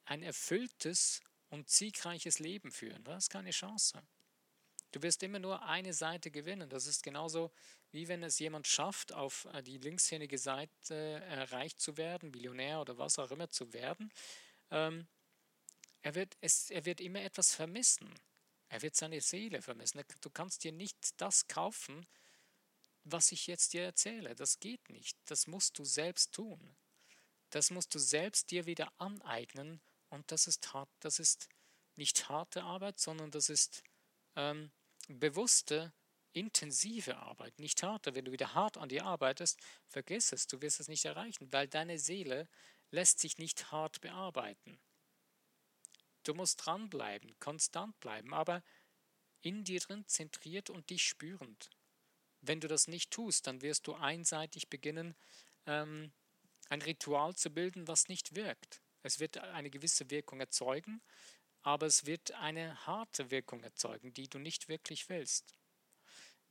ein 0.04 0.22
erfülltes 0.22 1.20
und 1.54 1.70
siegreiches 1.70 2.38
Leben 2.38 2.70
führen? 2.70 3.02
Das 3.04 3.24
ist 3.24 3.30
keine 3.30 3.50
Chance. 3.50 4.02
Du 4.90 5.02
wirst 5.02 5.22
immer 5.22 5.38
nur 5.38 5.62
eine 5.62 5.92
Seite 5.92 6.30
gewinnen. 6.30 6.68
Das 6.68 6.86
ist 6.86 7.02
genauso 7.02 7.50
wie 7.90 8.08
wenn 8.08 8.22
es 8.22 8.38
jemand 8.38 8.66
schafft, 8.66 9.12
auf 9.12 9.46
äh, 9.52 9.62
die 9.62 9.78
linkshändige 9.78 10.38
Seite 10.38 10.94
erreicht 10.94 11.80
zu 11.80 11.96
werden, 11.96 12.30
Millionär 12.30 12.80
oder 12.80 12.98
was 12.98 13.18
auch 13.18 13.30
immer 13.30 13.48
zu 13.48 13.72
werden. 13.72 14.12
Ähm, 14.70 15.06
er 16.02 16.14
wird, 16.14 16.36
es, 16.40 16.70
er 16.70 16.84
wird 16.84 17.00
immer 17.00 17.22
etwas 17.22 17.54
vermissen. 17.54 18.12
Er 18.68 18.82
wird 18.82 18.96
seine 18.96 19.20
Seele 19.20 19.62
vermissen. 19.62 20.02
Du 20.20 20.30
kannst 20.30 20.64
dir 20.64 20.72
nicht 20.72 21.20
das 21.20 21.46
kaufen, 21.48 22.06
was 23.04 23.32
ich 23.32 23.46
jetzt 23.46 23.72
dir 23.72 23.82
erzähle. 23.82 24.34
Das 24.34 24.60
geht 24.60 24.88
nicht. 24.90 25.16
Das 25.26 25.46
musst 25.46 25.78
du 25.78 25.84
selbst 25.84 26.32
tun. 26.32 26.76
Das 27.50 27.70
musst 27.70 27.94
du 27.94 27.98
selbst 27.98 28.50
dir 28.50 28.66
wieder 28.66 28.92
aneignen 28.98 29.80
und 30.14 30.30
das 30.32 30.46
ist 30.46 30.72
hart. 30.72 30.88
Das 31.00 31.18
ist 31.18 31.48
nicht 31.96 32.28
harte 32.28 32.62
Arbeit, 32.62 32.98
sondern 32.98 33.30
das 33.30 33.48
ist 33.48 33.82
ähm, 34.36 34.72
bewusste, 35.08 35.92
intensive 36.32 37.16
Arbeit, 37.16 37.58
nicht 37.58 37.82
harte. 37.82 38.14
Wenn 38.14 38.24
du 38.24 38.32
wieder 38.32 38.54
hart 38.54 38.76
an 38.76 38.88
dir 38.88 39.04
arbeitest, 39.04 39.60
vergiss 39.88 40.32
es, 40.32 40.46
du 40.46 40.60
wirst 40.62 40.80
es 40.80 40.88
nicht 40.88 41.04
erreichen, 41.04 41.52
weil 41.52 41.68
deine 41.68 41.98
Seele 41.98 42.48
lässt 42.90 43.20
sich 43.20 43.38
nicht 43.38 43.70
hart 43.70 44.00
bearbeiten. 44.00 44.80
Du 46.24 46.34
musst 46.34 46.64
dranbleiben, 46.64 47.38
konstant 47.38 47.98
bleiben, 48.00 48.32
aber 48.32 48.62
in 49.42 49.62
dir 49.62 49.78
drin 49.80 50.06
zentriert 50.06 50.70
und 50.70 50.90
dich 50.90 51.04
spürend. 51.06 51.70
Wenn 52.40 52.60
du 52.60 52.68
das 52.68 52.88
nicht 52.88 53.10
tust, 53.10 53.46
dann 53.46 53.62
wirst 53.62 53.86
du 53.86 53.94
einseitig 53.94 54.68
beginnen, 54.68 55.14
ähm, 55.66 56.12
ein 56.68 56.82
Ritual 56.82 57.34
zu 57.36 57.50
bilden, 57.50 57.86
was 57.86 58.08
nicht 58.08 58.34
wirkt. 58.34 58.80
Es 59.04 59.20
wird 59.20 59.36
eine 59.36 59.68
gewisse 59.68 60.10
Wirkung 60.10 60.40
erzeugen, 60.40 61.02
aber 61.60 61.86
es 61.86 62.06
wird 62.06 62.32
eine 62.32 62.86
harte 62.86 63.30
Wirkung 63.30 63.62
erzeugen, 63.62 64.14
die 64.14 64.28
du 64.28 64.38
nicht 64.38 64.68
wirklich 64.68 65.10
willst. 65.10 65.54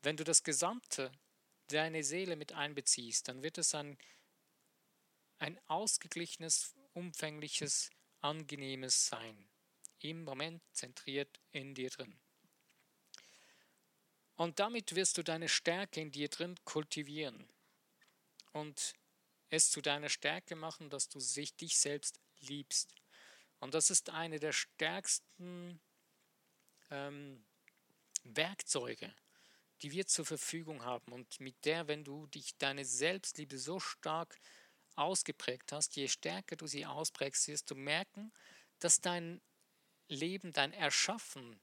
Wenn 0.03 0.17
du 0.17 0.23
das 0.23 0.43
Gesamte, 0.43 1.11
deine 1.69 2.03
Seele 2.03 2.35
mit 2.35 2.53
einbeziehst, 2.53 3.27
dann 3.27 3.41
wird 3.41 3.57
es 3.57 3.73
ein, 3.73 3.97
ein 5.39 5.59
ausgeglichenes, 5.67 6.75
umfängliches, 6.93 7.89
angenehmes 8.21 9.07
Sein. 9.07 9.49
Im 9.97 10.23
Moment 10.23 10.61
zentriert 10.73 11.39
in 11.53 11.73
dir 11.73 11.89
drin. 11.89 12.19
Und 14.35 14.59
damit 14.59 14.93
wirst 14.93 15.17
du 15.17 15.23
deine 15.23 15.49
Stärke 15.49 16.01
in 16.01 16.11
dir 16.11 16.29
drin 16.29 16.55
kultivieren 16.65 17.49
und 18.51 18.93
es 19.49 19.71
zu 19.71 19.81
deiner 19.81 20.09
Stärke 20.09 20.55
machen, 20.55 20.91
dass 20.91 21.09
du 21.09 21.19
sich, 21.19 21.55
dich 21.55 21.79
selbst 21.79 22.19
liebst. 22.47 22.95
Und 23.59 23.73
das 23.73 23.89
ist 23.89 24.09
eine 24.09 24.39
der 24.39 24.51
stärksten 24.51 25.79
ähm, 26.91 27.45
Werkzeuge, 28.23 29.13
die 29.81 29.91
wir 29.91 30.07
zur 30.07 30.25
Verfügung 30.25 30.83
haben 30.83 31.11
und 31.11 31.39
mit 31.39 31.65
der, 31.65 31.87
wenn 31.87 32.03
du 32.03 32.27
dich 32.27 32.57
deine 32.57 32.85
Selbstliebe 32.85 33.57
so 33.57 33.79
stark 33.79 34.39
ausgeprägt 34.95 35.71
hast, 35.71 35.95
je 35.95 36.07
stärker 36.07 36.55
du 36.55 36.67
sie 36.67 36.85
ausprägst, 36.85 37.47
wirst 37.47 37.71
du 37.71 37.75
merken, 37.75 38.31
dass 38.79 39.01
dein 39.01 39.41
Leben, 40.07 40.53
dein 40.53 40.73
Erschaffen, 40.73 41.59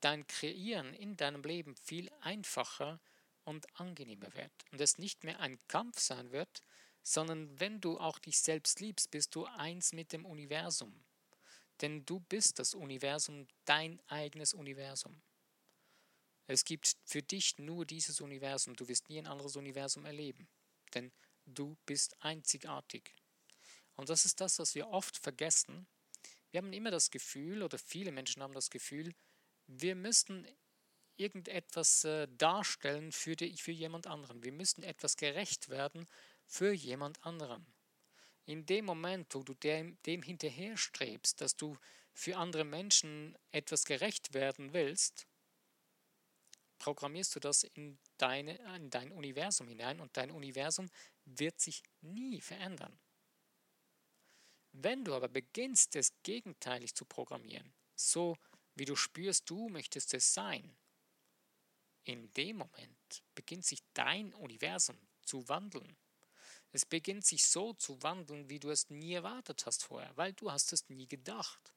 dein 0.00 0.26
Kreieren 0.26 0.94
in 0.94 1.16
deinem 1.16 1.42
Leben 1.42 1.76
viel 1.76 2.10
einfacher 2.20 3.00
und 3.44 3.66
angenehmer 3.78 4.34
wird. 4.34 4.52
Und 4.72 4.80
es 4.80 4.98
nicht 4.98 5.24
mehr 5.24 5.40
ein 5.40 5.58
Kampf 5.68 6.00
sein 6.00 6.32
wird, 6.32 6.62
sondern 7.06 7.60
wenn 7.60 7.80
du 7.80 8.00
auch 8.00 8.18
dich 8.18 8.40
selbst 8.40 8.80
liebst, 8.80 9.12
bist 9.12 9.36
du 9.36 9.44
eins 9.44 9.92
mit 9.92 10.12
dem 10.12 10.26
Universum. 10.26 11.04
Denn 11.80 12.04
du 12.04 12.18
bist 12.18 12.58
das 12.58 12.74
Universum, 12.74 13.46
dein 13.64 14.00
eigenes 14.08 14.52
Universum. 14.52 15.22
Es 16.48 16.64
gibt 16.64 16.96
für 17.04 17.22
dich 17.22 17.58
nur 17.58 17.86
dieses 17.86 18.20
Universum. 18.20 18.74
Du 18.74 18.88
wirst 18.88 19.08
nie 19.08 19.18
ein 19.18 19.28
anderes 19.28 19.54
Universum 19.54 20.04
erleben. 20.04 20.48
Denn 20.94 21.12
du 21.44 21.76
bist 21.86 22.16
einzigartig. 22.24 23.14
Und 23.94 24.08
das 24.08 24.24
ist 24.24 24.40
das, 24.40 24.58
was 24.58 24.74
wir 24.74 24.88
oft 24.88 25.16
vergessen. 25.16 25.86
Wir 26.50 26.58
haben 26.58 26.72
immer 26.72 26.90
das 26.90 27.12
Gefühl, 27.12 27.62
oder 27.62 27.78
viele 27.78 28.10
Menschen 28.10 28.42
haben 28.42 28.54
das 28.54 28.68
Gefühl, 28.68 29.14
wir 29.68 29.94
müssten 29.94 30.44
irgendetwas 31.16 32.02
äh, 32.02 32.26
darstellen 32.36 33.12
für, 33.12 33.36
die, 33.36 33.56
für 33.56 33.72
jemand 33.72 34.08
anderen. 34.08 34.42
Wir 34.42 34.52
müssten 34.52 34.82
etwas 34.82 35.16
gerecht 35.16 35.68
werden 35.68 36.08
für 36.46 36.72
jemand 36.72 37.24
anderen. 37.24 37.66
In 38.44 38.64
dem 38.64 38.84
Moment, 38.84 39.34
wo 39.34 39.42
du 39.42 39.54
dem, 39.54 40.00
dem 40.04 40.22
hinterherstrebst, 40.22 41.40
dass 41.40 41.56
du 41.56 41.76
für 42.12 42.36
andere 42.36 42.64
Menschen 42.64 43.36
etwas 43.50 43.84
gerecht 43.84 44.32
werden 44.32 44.72
willst, 44.72 45.26
programmierst 46.78 47.34
du 47.34 47.40
das 47.40 47.64
in, 47.64 47.98
deine, 48.18 48.56
in 48.76 48.90
dein 48.90 49.12
Universum 49.12 49.68
hinein 49.68 50.00
und 50.00 50.16
dein 50.16 50.30
Universum 50.30 50.88
wird 51.24 51.60
sich 51.60 51.82
nie 52.00 52.40
verändern. 52.40 52.98
Wenn 54.72 55.04
du 55.04 55.14
aber 55.14 55.28
beginnst, 55.28 55.96
es 55.96 56.12
gegenteilig 56.22 56.94
zu 56.94 57.04
programmieren, 57.04 57.72
so 57.94 58.36
wie 58.74 58.84
du 58.84 58.94
spürst, 58.94 59.48
du 59.48 59.68
möchtest 59.68 60.12
es 60.14 60.34
sein, 60.34 60.76
in 62.04 62.32
dem 62.34 62.58
Moment 62.58 63.24
beginnt 63.34 63.64
sich 63.64 63.82
dein 63.94 64.32
Universum 64.34 64.96
zu 65.22 65.48
wandeln. 65.48 65.96
Es 66.76 66.84
beginnt 66.84 67.24
sich 67.24 67.46
so 67.46 67.72
zu 67.72 68.02
wandeln, 68.02 68.50
wie 68.50 68.60
du 68.60 68.68
es 68.68 68.90
nie 68.90 69.14
erwartet 69.14 69.64
hast 69.64 69.84
vorher, 69.84 70.14
weil 70.14 70.34
du 70.34 70.52
hast 70.52 70.74
es 70.74 70.86
nie 70.90 71.08
gedacht. 71.08 71.72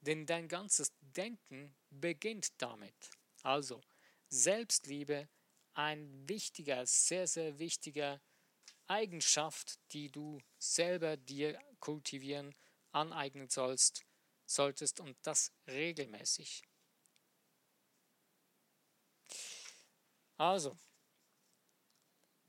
Denn 0.00 0.24
dein 0.24 0.48
ganzes 0.48 0.94
Denken 1.02 1.76
beginnt 1.90 2.48
damit. 2.56 3.10
Also, 3.42 3.82
Selbstliebe, 4.30 5.28
ein 5.74 6.26
wichtiger, 6.26 6.86
sehr, 6.86 7.26
sehr 7.26 7.58
wichtiger 7.58 8.18
Eigenschaft, 8.86 9.78
die 9.92 10.10
du 10.10 10.40
selber 10.58 11.18
dir 11.18 11.60
kultivieren, 11.78 12.54
aneignen 12.92 13.50
sollst, 13.50 14.06
solltest 14.46 15.00
und 15.00 15.18
das 15.20 15.52
regelmäßig. 15.66 16.62
Also, 20.38 20.78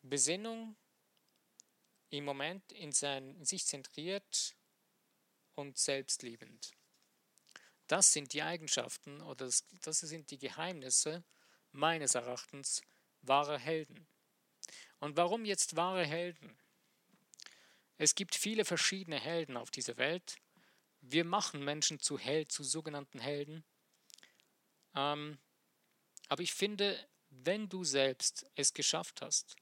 Besinnung 0.04 0.78
im 2.12 2.26
Moment 2.26 2.72
in, 2.74 2.92
sein, 2.92 3.36
in 3.36 3.46
sich 3.46 3.66
zentriert 3.66 4.56
und 5.56 5.78
selbstliebend. 5.78 6.72
Das 7.88 8.14
sind 8.14 8.34
die 8.34 8.44
Eigenschaften 8.44 9.22
oder 9.22 9.46
das, 9.46 9.66
das 9.82 10.00
sind 10.02 10.30
die 10.30 10.38
Geheimnisse 10.38 11.24
meines 11.72 12.16
Erachtens 12.16 12.82
wahrer 13.22 13.58
Helden. 13.58 14.08
Und 15.00 15.18
warum 15.18 15.46
jetzt 15.46 15.76
wahre 15.76 16.06
Helden? 16.06 16.58
Es 17.98 18.14
gibt 18.14 18.36
viele 18.36 18.66
verschiedene 18.66 19.20
Helden 19.20 19.58
auf 19.58 19.72
dieser 19.72 19.98
Welt. 19.98 20.38
Wir 21.02 21.24
machen 21.24 21.64
Menschen 21.64 22.00
zu 22.00 22.20
Held, 22.20 22.52
zu 22.52 22.64
sogenannten 22.64 23.20
Helden. 23.20 23.64
Ähm, 24.96 25.40
aber 26.28 26.44
ich 26.44 26.54
finde, 26.54 27.08
wenn 27.30 27.70
du 27.70 27.84
selbst 27.84 28.50
es 28.56 28.74
geschafft 28.74 29.22
hast 29.22 29.56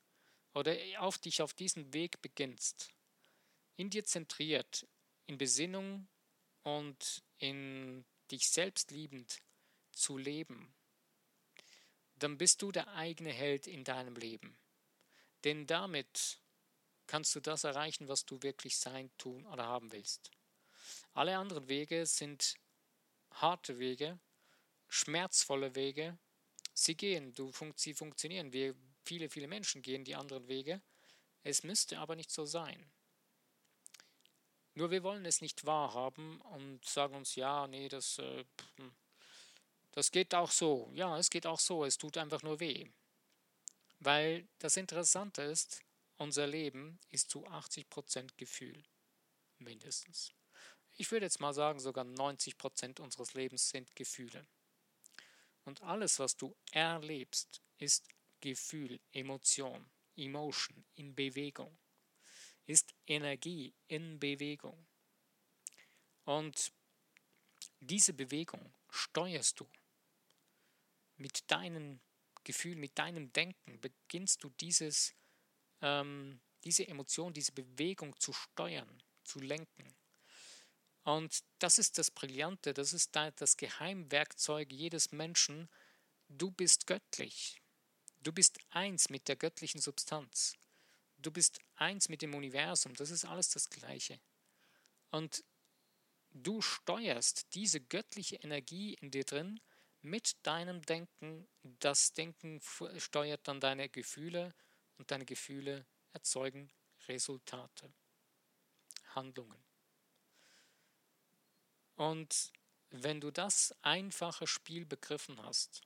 oder 0.54 0.76
auf 1.00 1.18
dich 1.18 1.42
auf 1.42 1.54
diesen 1.54 1.94
Weg 1.94 2.22
beginnst, 2.22 2.90
in 3.76 3.90
dir 3.90 4.04
zentriert, 4.04 4.88
in 5.28 5.38
Besinnung 5.38 6.08
und 6.64 7.24
in 7.38 8.06
dich 8.32 8.50
selbst 8.50 8.92
liebend 8.92 9.40
zu 9.92 10.18
leben, 10.18 10.74
dann 12.16 12.38
bist 12.38 12.62
du 12.62 12.72
der 12.72 12.90
eigene 12.90 13.32
Held 13.32 13.68
in 13.68 13.84
deinem 13.84 14.16
Leben. 14.16 14.58
Denn 15.44 15.66
damit 15.68 16.40
kannst 17.08 17.34
du 17.36 17.40
das 17.40 17.64
erreichen, 17.64 18.08
was 18.08 18.26
du 18.26 18.42
wirklich 18.44 18.78
sein, 18.78 19.10
tun 19.18 19.46
oder 19.48 19.66
haben 19.66 19.92
willst. 19.92 20.32
Alle 21.14 21.38
anderen 21.38 21.68
Wege 21.70 22.06
sind 22.06 22.56
harte 23.32 23.80
Wege, 23.80 24.20
schmerzvolle 24.88 25.76
Wege. 25.76 26.18
Sie 26.74 26.96
gehen, 26.96 27.34
du, 27.34 27.52
sie 27.76 27.94
funktionieren. 27.94 28.54
Wir, 28.54 28.76
viele, 29.04 29.30
viele 29.30 29.48
Menschen 29.48 29.82
gehen 29.82 30.04
die 30.04 30.16
anderen 30.16 30.48
Wege. 30.48 30.82
Es 31.44 31.64
müsste 31.64 32.00
aber 32.00 32.16
nicht 32.16 32.32
so 32.32 32.46
sein. 32.46 32.92
Nur 34.76 34.92
wir 34.92 35.04
wollen 35.04 35.26
es 35.26 35.42
nicht 35.42 35.66
wahrhaben 35.66 36.40
und 36.42 36.86
sagen 36.86 37.16
uns, 37.16 37.36
ja, 37.36 37.68
nee, 37.68 37.90
das, 37.90 38.18
äh, 38.20 38.46
hm, 38.78 38.96
das 39.92 40.12
geht 40.12 40.34
auch 40.36 40.52
so. 40.52 40.90
Ja, 40.94 41.18
es 41.18 41.30
geht 41.30 41.46
auch 41.46 41.60
so. 41.60 41.84
Es 41.84 41.98
tut 41.98 42.18
einfach 42.18 42.44
nur 42.44 42.60
weh. 42.60 42.90
Weil 44.00 44.48
das 44.60 44.78
Interessante 44.78 45.42
ist, 45.42 45.82
unser 46.18 46.48
Leben 46.48 47.00
ist 47.10 47.30
zu 47.30 47.46
80% 47.48 48.38
Gefühl. 48.38 48.84
Mindestens. 49.58 50.34
Ich 50.96 51.12
würde 51.12 51.26
jetzt 51.26 51.40
mal 51.40 51.54
sagen, 51.54 51.80
sogar 51.80 52.06
90% 52.06 53.00
unseres 53.02 53.34
Lebens 53.34 53.70
sind 53.70 53.96
Gefühle. 53.96 54.46
Und 55.66 55.82
alles, 55.82 56.20
was 56.20 56.38
du 56.38 56.56
erlebst, 56.72 57.62
ist 57.78 58.08
Gefühl, 58.42 59.00
Emotion, 59.12 59.90
Emotion 60.16 60.86
in 60.96 61.16
Bewegung, 61.16 61.78
ist 62.66 62.94
Energie 63.08 63.74
in 63.88 64.20
Bewegung. 64.20 64.88
Und 66.26 66.72
diese 67.80 68.14
Bewegung 68.14 68.74
steuerst 68.90 69.60
du 69.60 69.70
mit 71.18 71.50
deinen 71.50 72.02
Gefühl, 72.44 72.76
mit 72.76 72.98
deinem 72.98 73.32
Denken 73.34 73.80
beginnst 73.82 74.44
du 74.44 74.50
dieses, 74.50 75.14
ähm, 75.82 76.40
diese 76.64 76.88
Emotion, 76.88 77.34
diese 77.34 77.52
Bewegung 77.52 78.18
zu 78.20 78.34
steuern, 78.34 79.04
zu 79.24 79.40
lenken. 79.40 79.96
Und 81.04 81.44
das 81.60 81.80
ist 81.80 81.98
das 81.98 82.12
Brillante, 82.12 82.74
das 82.74 82.94
ist 82.94 83.16
das 83.16 83.58
Geheimwerkzeug 83.58 84.72
jedes 84.72 85.12
Menschen. 85.12 85.70
Du 86.28 86.52
bist 86.52 86.88
göttlich. 86.88 87.62
Du 88.22 88.34
bist 88.34 88.60
eins 88.72 89.10
mit 89.10 89.28
der 89.28 89.36
göttlichen 89.36 89.80
Substanz. 89.80 90.58
Du 91.18 91.32
bist 91.32 91.60
eins 91.76 92.10
mit 92.10 92.22
dem 92.22 92.34
Universum. 92.34 92.94
Das 92.96 93.12
ist 93.12 93.26
alles 93.26 93.50
das 93.50 93.70
Gleiche. 93.70 94.20
Und 95.12 95.44
du 96.32 96.62
steuerst 96.62 97.54
diese 97.56 97.82
göttliche 97.82 98.36
Energie 98.38 98.94
in 98.96 99.12
dir 99.12 99.24
drin 99.24 99.60
mit 100.02 100.36
deinem 100.46 100.82
Denken. 100.82 101.48
Das 101.64 102.14
Denken 102.14 102.62
steuert 102.98 103.48
dann 103.48 103.60
deine 103.60 103.90
Gefühle 103.90 104.54
und 104.98 105.12
deine 105.12 105.26
Gefühle 105.26 105.86
erzeugen 106.14 106.72
Resultate, 107.08 107.94
Handlungen. 109.16 109.64
Und 111.96 112.52
wenn 112.92 113.20
du 113.20 113.32
das 113.32 113.76
einfache 113.82 114.48
Spiel 114.48 114.86
begriffen 114.86 115.42
hast, 115.44 115.82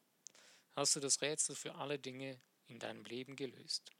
hast 0.76 0.96
du 0.96 1.00
das 1.00 1.22
Rätsel 1.22 1.56
für 1.56 1.76
alle 1.76 2.00
Dinge 2.00 2.40
in 2.68 2.80
deinem 2.80 3.06
Leben 3.06 3.36
gelöst. 3.36 3.92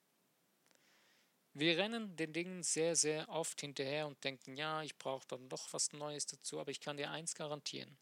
Wir 1.56 1.78
rennen 1.78 2.16
den 2.16 2.34
Dingen 2.34 2.64
sehr, 2.64 2.96
sehr 2.96 3.30
oft 3.30 3.62
hinterher 3.62 4.08
und 4.08 4.24
denken, 4.24 4.58
ja, 4.58 4.82
ich 4.82 4.98
brauche 4.98 5.28
dann 5.28 5.50
doch 5.50 5.72
was 5.72 5.94
Neues 5.94 6.26
dazu, 6.26 6.60
aber 6.60 6.72
ich 6.72 6.82
kann 6.82 6.98
dir 6.98 7.12
eins 7.12 7.36
garantieren. 7.36 7.96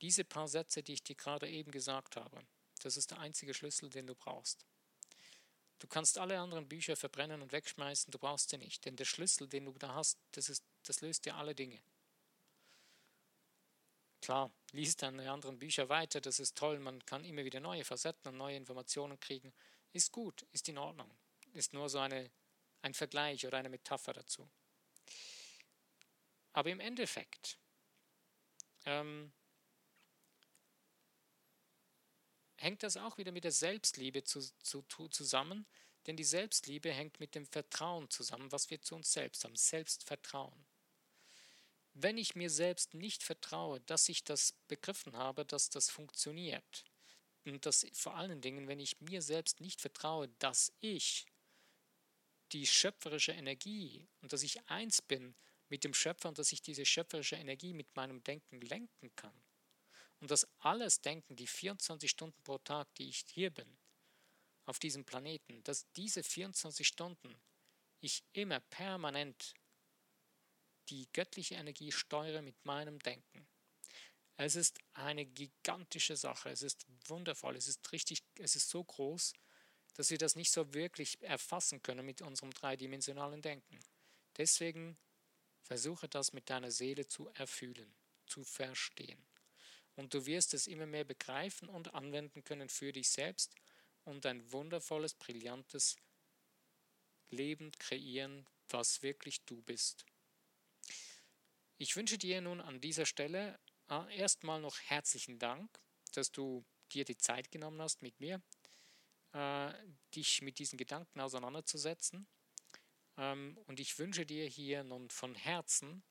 Diese 0.00 0.24
paar 0.24 0.48
Sätze, 0.48 0.82
die 0.82 0.94
ich 0.94 1.02
dir 1.02 1.14
gerade 1.14 1.46
eben 1.48 1.70
gesagt 1.70 2.16
habe, 2.16 2.40
das 2.82 2.96
ist 2.96 3.10
der 3.10 3.18
einzige 3.18 3.52
Schlüssel, 3.52 3.90
den 3.90 4.06
du 4.06 4.14
brauchst. 4.14 4.64
Du 5.78 5.86
kannst 5.88 6.16
alle 6.16 6.38
anderen 6.38 6.68
Bücher 6.68 6.96
verbrennen 6.96 7.42
und 7.42 7.52
wegschmeißen, 7.52 8.10
du 8.10 8.18
brauchst 8.18 8.48
sie 8.48 8.58
nicht, 8.58 8.84
denn 8.86 8.96
der 8.96 9.04
Schlüssel, 9.04 9.46
den 9.46 9.66
du 9.66 9.72
da 9.72 9.94
hast, 9.94 10.18
das, 10.32 10.48
ist, 10.48 10.64
das 10.84 11.02
löst 11.02 11.26
dir 11.26 11.34
alle 11.36 11.54
Dinge. 11.54 11.78
Klar, 14.20 14.52
liest 14.72 15.02
deine 15.02 15.30
anderen 15.30 15.58
Bücher 15.58 15.88
weiter, 15.88 16.20
das 16.20 16.40
ist 16.40 16.56
toll, 16.56 16.78
man 16.78 17.04
kann 17.06 17.24
immer 17.24 17.44
wieder 17.44 17.60
neue 17.60 17.84
Facetten 17.84 18.28
und 18.28 18.36
neue 18.36 18.56
Informationen 18.56 19.18
kriegen. 19.18 19.52
Ist 19.92 20.12
gut, 20.12 20.42
ist 20.52 20.68
in 20.68 20.78
Ordnung. 20.78 21.10
Ist 21.54 21.72
nur 21.72 21.88
so 21.88 21.98
eine, 21.98 22.30
ein 22.82 22.94
Vergleich 22.94 23.46
oder 23.46 23.58
eine 23.58 23.70
Metapher 23.70 24.12
dazu. 24.12 24.48
Aber 26.52 26.70
im 26.70 26.80
Endeffekt 26.80 27.58
ähm, 28.84 29.32
hängt 32.56 32.82
das 32.82 32.96
auch 32.96 33.16
wieder 33.18 33.32
mit 33.32 33.44
der 33.44 33.52
Selbstliebe 33.52 34.22
zu, 34.24 34.40
zu, 34.62 34.82
zusammen, 35.08 35.66
denn 36.06 36.16
die 36.16 36.24
Selbstliebe 36.24 36.92
hängt 36.92 37.20
mit 37.20 37.34
dem 37.34 37.46
Vertrauen 37.46 38.10
zusammen, 38.10 38.52
was 38.52 38.70
wir 38.70 38.80
zu 38.80 38.96
uns 38.96 39.12
selbst 39.12 39.44
haben, 39.44 39.56
Selbstvertrauen. 39.56 40.66
Wenn 42.02 42.16
ich 42.16 42.34
mir 42.34 42.48
selbst 42.48 42.94
nicht 42.94 43.22
vertraue, 43.22 43.80
dass 43.82 44.08
ich 44.08 44.24
das 44.24 44.54
begriffen 44.68 45.16
habe, 45.16 45.44
dass 45.44 45.68
das 45.68 45.90
funktioniert, 45.90 46.84
und 47.46 47.64
dass 47.66 47.86
vor 47.94 48.16
allen 48.16 48.40
Dingen, 48.40 48.68
wenn 48.68 48.80
ich 48.80 49.00
mir 49.00 49.22
selbst 49.22 49.60
nicht 49.60 49.80
vertraue, 49.80 50.28
dass 50.38 50.72
ich 50.80 51.26
die 52.52 52.66
schöpferische 52.66 53.32
Energie 53.32 54.06
und 54.20 54.32
dass 54.32 54.42
ich 54.42 54.68
eins 54.68 55.00
bin 55.00 55.34
mit 55.68 55.84
dem 55.84 55.94
Schöpfer 55.94 56.28
und 56.28 56.38
dass 56.38 56.52
ich 56.52 56.62
diese 56.62 56.84
schöpferische 56.84 57.36
Energie 57.36 57.72
mit 57.72 57.94
meinem 57.96 58.22
Denken 58.24 58.60
lenken 58.60 59.14
kann, 59.16 59.42
und 60.20 60.30
das 60.30 60.46
alles 60.58 61.00
Denken, 61.00 61.34
die 61.36 61.46
24 61.46 62.10
Stunden 62.10 62.42
pro 62.42 62.58
Tag, 62.58 62.94
die 62.96 63.08
ich 63.08 63.24
hier 63.32 63.50
bin, 63.50 63.78
auf 64.66 64.78
diesem 64.78 65.04
Planeten, 65.04 65.62
dass 65.64 65.90
diese 65.92 66.22
24 66.22 66.86
Stunden 66.86 67.40
ich 68.00 68.22
immer 68.32 68.60
permanent 68.60 69.54
die 70.90 71.08
göttliche 71.12 71.54
Energie 71.54 71.92
steuere 71.92 72.42
mit 72.42 72.64
meinem 72.64 72.98
Denken. 72.98 73.46
Es 74.36 74.56
ist 74.56 74.78
eine 74.94 75.26
gigantische 75.26 76.16
Sache, 76.16 76.50
es 76.50 76.62
ist 76.62 76.86
wundervoll, 77.06 77.56
es 77.56 77.68
ist 77.68 77.92
richtig, 77.92 78.22
es 78.38 78.56
ist 78.56 78.70
so 78.70 78.82
groß, 78.82 79.34
dass 79.94 80.10
wir 80.10 80.18
das 80.18 80.34
nicht 80.36 80.50
so 80.50 80.72
wirklich 80.72 81.20
erfassen 81.22 81.82
können 81.82 82.06
mit 82.06 82.22
unserem 82.22 82.50
dreidimensionalen 82.50 83.42
Denken. 83.42 83.78
Deswegen 84.38 84.96
versuche 85.62 86.08
das 86.08 86.32
mit 86.32 86.48
deiner 86.48 86.70
Seele 86.70 87.06
zu 87.06 87.28
erfühlen, 87.34 87.94
zu 88.26 88.44
verstehen. 88.44 89.22
Und 89.96 90.14
du 90.14 90.24
wirst 90.24 90.54
es 90.54 90.66
immer 90.66 90.86
mehr 90.86 91.04
begreifen 91.04 91.68
und 91.68 91.92
anwenden 91.92 92.42
können 92.42 92.68
für 92.68 92.92
dich 92.92 93.10
selbst 93.10 93.54
und 94.04 94.24
ein 94.24 94.50
wundervolles, 94.52 95.14
brillantes 95.14 95.96
Leben 97.28 97.70
kreieren, 97.72 98.46
was 98.68 99.02
wirklich 99.02 99.44
du 99.44 99.60
bist. 99.62 100.06
Ich 101.82 101.96
wünsche 101.96 102.18
dir 102.18 102.42
nun 102.42 102.60
an 102.60 102.82
dieser 102.82 103.06
Stelle 103.06 103.58
äh, 103.88 104.14
erstmal 104.14 104.60
noch 104.60 104.78
herzlichen 104.80 105.38
Dank, 105.38 105.80
dass 106.12 106.30
du 106.30 106.62
dir 106.92 107.06
die 107.06 107.16
Zeit 107.16 107.50
genommen 107.50 107.80
hast, 107.80 108.02
mit 108.02 108.20
mir 108.20 108.42
äh, 109.32 109.72
dich 110.14 110.42
mit 110.42 110.58
diesen 110.58 110.76
Gedanken 110.76 111.22
auseinanderzusetzen. 111.22 112.28
Ähm, 113.16 113.56
und 113.64 113.80
ich 113.80 113.98
wünsche 113.98 114.26
dir 114.26 114.46
hier 114.46 114.84
nun 114.84 115.08
von 115.08 115.34
Herzen 115.34 116.02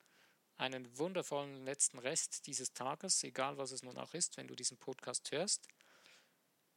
einen 0.55 0.97
wundervollen 0.97 1.63
letzten 1.63 1.99
Rest 1.99 2.47
dieses 2.47 2.73
Tages, 2.73 3.23
egal 3.23 3.59
was 3.59 3.69
es 3.69 3.83
nun 3.83 3.99
auch 3.99 4.15
ist, 4.15 4.37
wenn 4.37 4.47
du 4.47 4.55
diesen 4.55 4.79
Podcast 4.79 5.31
hörst. 5.31 5.67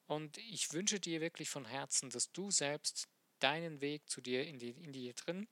Und 0.05 0.37
ich 0.37 0.71
wünsche 0.75 1.01
dir 1.01 1.23
wirklich 1.23 1.49
von 1.49 1.65
Herzen, 1.65 2.11
dass 2.11 2.31
du 2.31 2.51
selbst 2.51 3.09
deinen 3.39 3.81
Weg 3.81 4.11
zu 4.11 4.21
dir 4.21 4.47
in, 4.47 4.59
die, 4.59 4.73
in 4.73 4.93
dir 4.93 5.15
drin 5.15 5.49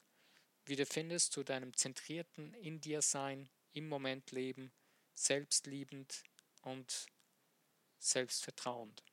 wiederfindest, 0.70 1.32
zu 1.32 1.42
deinem 1.42 1.76
zentrierten 1.76 2.54
in 2.54 2.80
dir 2.80 3.02
Sein, 3.02 3.50
im 3.72 3.88
Moment 3.88 4.30
leben, 4.30 4.72
selbstliebend 5.14 6.22
und 6.62 7.06
selbstvertrauend. 7.98 9.04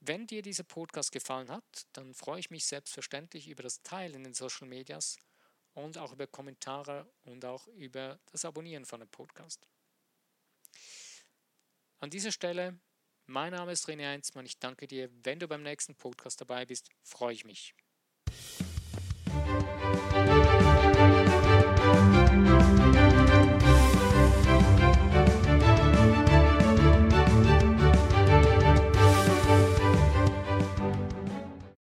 Wenn 0.00 0.26
dir 0.26 0.42
dieser 0.42 0.64
Podcast 0.64 1.12
gefallen 1.12 1.50
hat, 1.50 1.86
dann 1.92 2.14
freue 2.14 2.40
ich 2.40 2.50
mich 2.50 2.64
selbstverständlich 2.64 3.48
über 3.48 3.62
das 3.62 3.82
Teilen 3.82 4.14
in 4.14 4.24
den 4.24 4.34
Social 4.34 4.66
Medias 4.66 5.18
und 5.74 5.98
auch 5.98 6.12
über 6.12 6.26
Kommentare 6.26 7.08
und 7.22 7.44
auch 7.44 7.66
über 7.68 8.18
das 8.32 8.44
Abonnieren 8.44 8.86
von 8.86 9.00
dem 9.00 9.10
Podcast. 9.10 9.68
An 11.98 12.10
dieser 12.10 12.32
Stelle, 12.32 12.80
mein 13.26 13.52
Name 13.52 13.72
ist 13.72 13.86
René 13.86 14.08
Heinzmann. 14.08 14.46
Ich 14.46 14.58
danke 14.58 14.86
dir. 14.88 15.10
Wenn 15.22 15.38
du 15.38 15.46
beim 15.46 15.62
nächsten 15.62 15.94
Podcast 15.94 16.40
dabei 16.40 16.64
bist, 16.64 16.88
freue 17.02 17.34
ich 17.34 17.44
mich. 17.44 17.74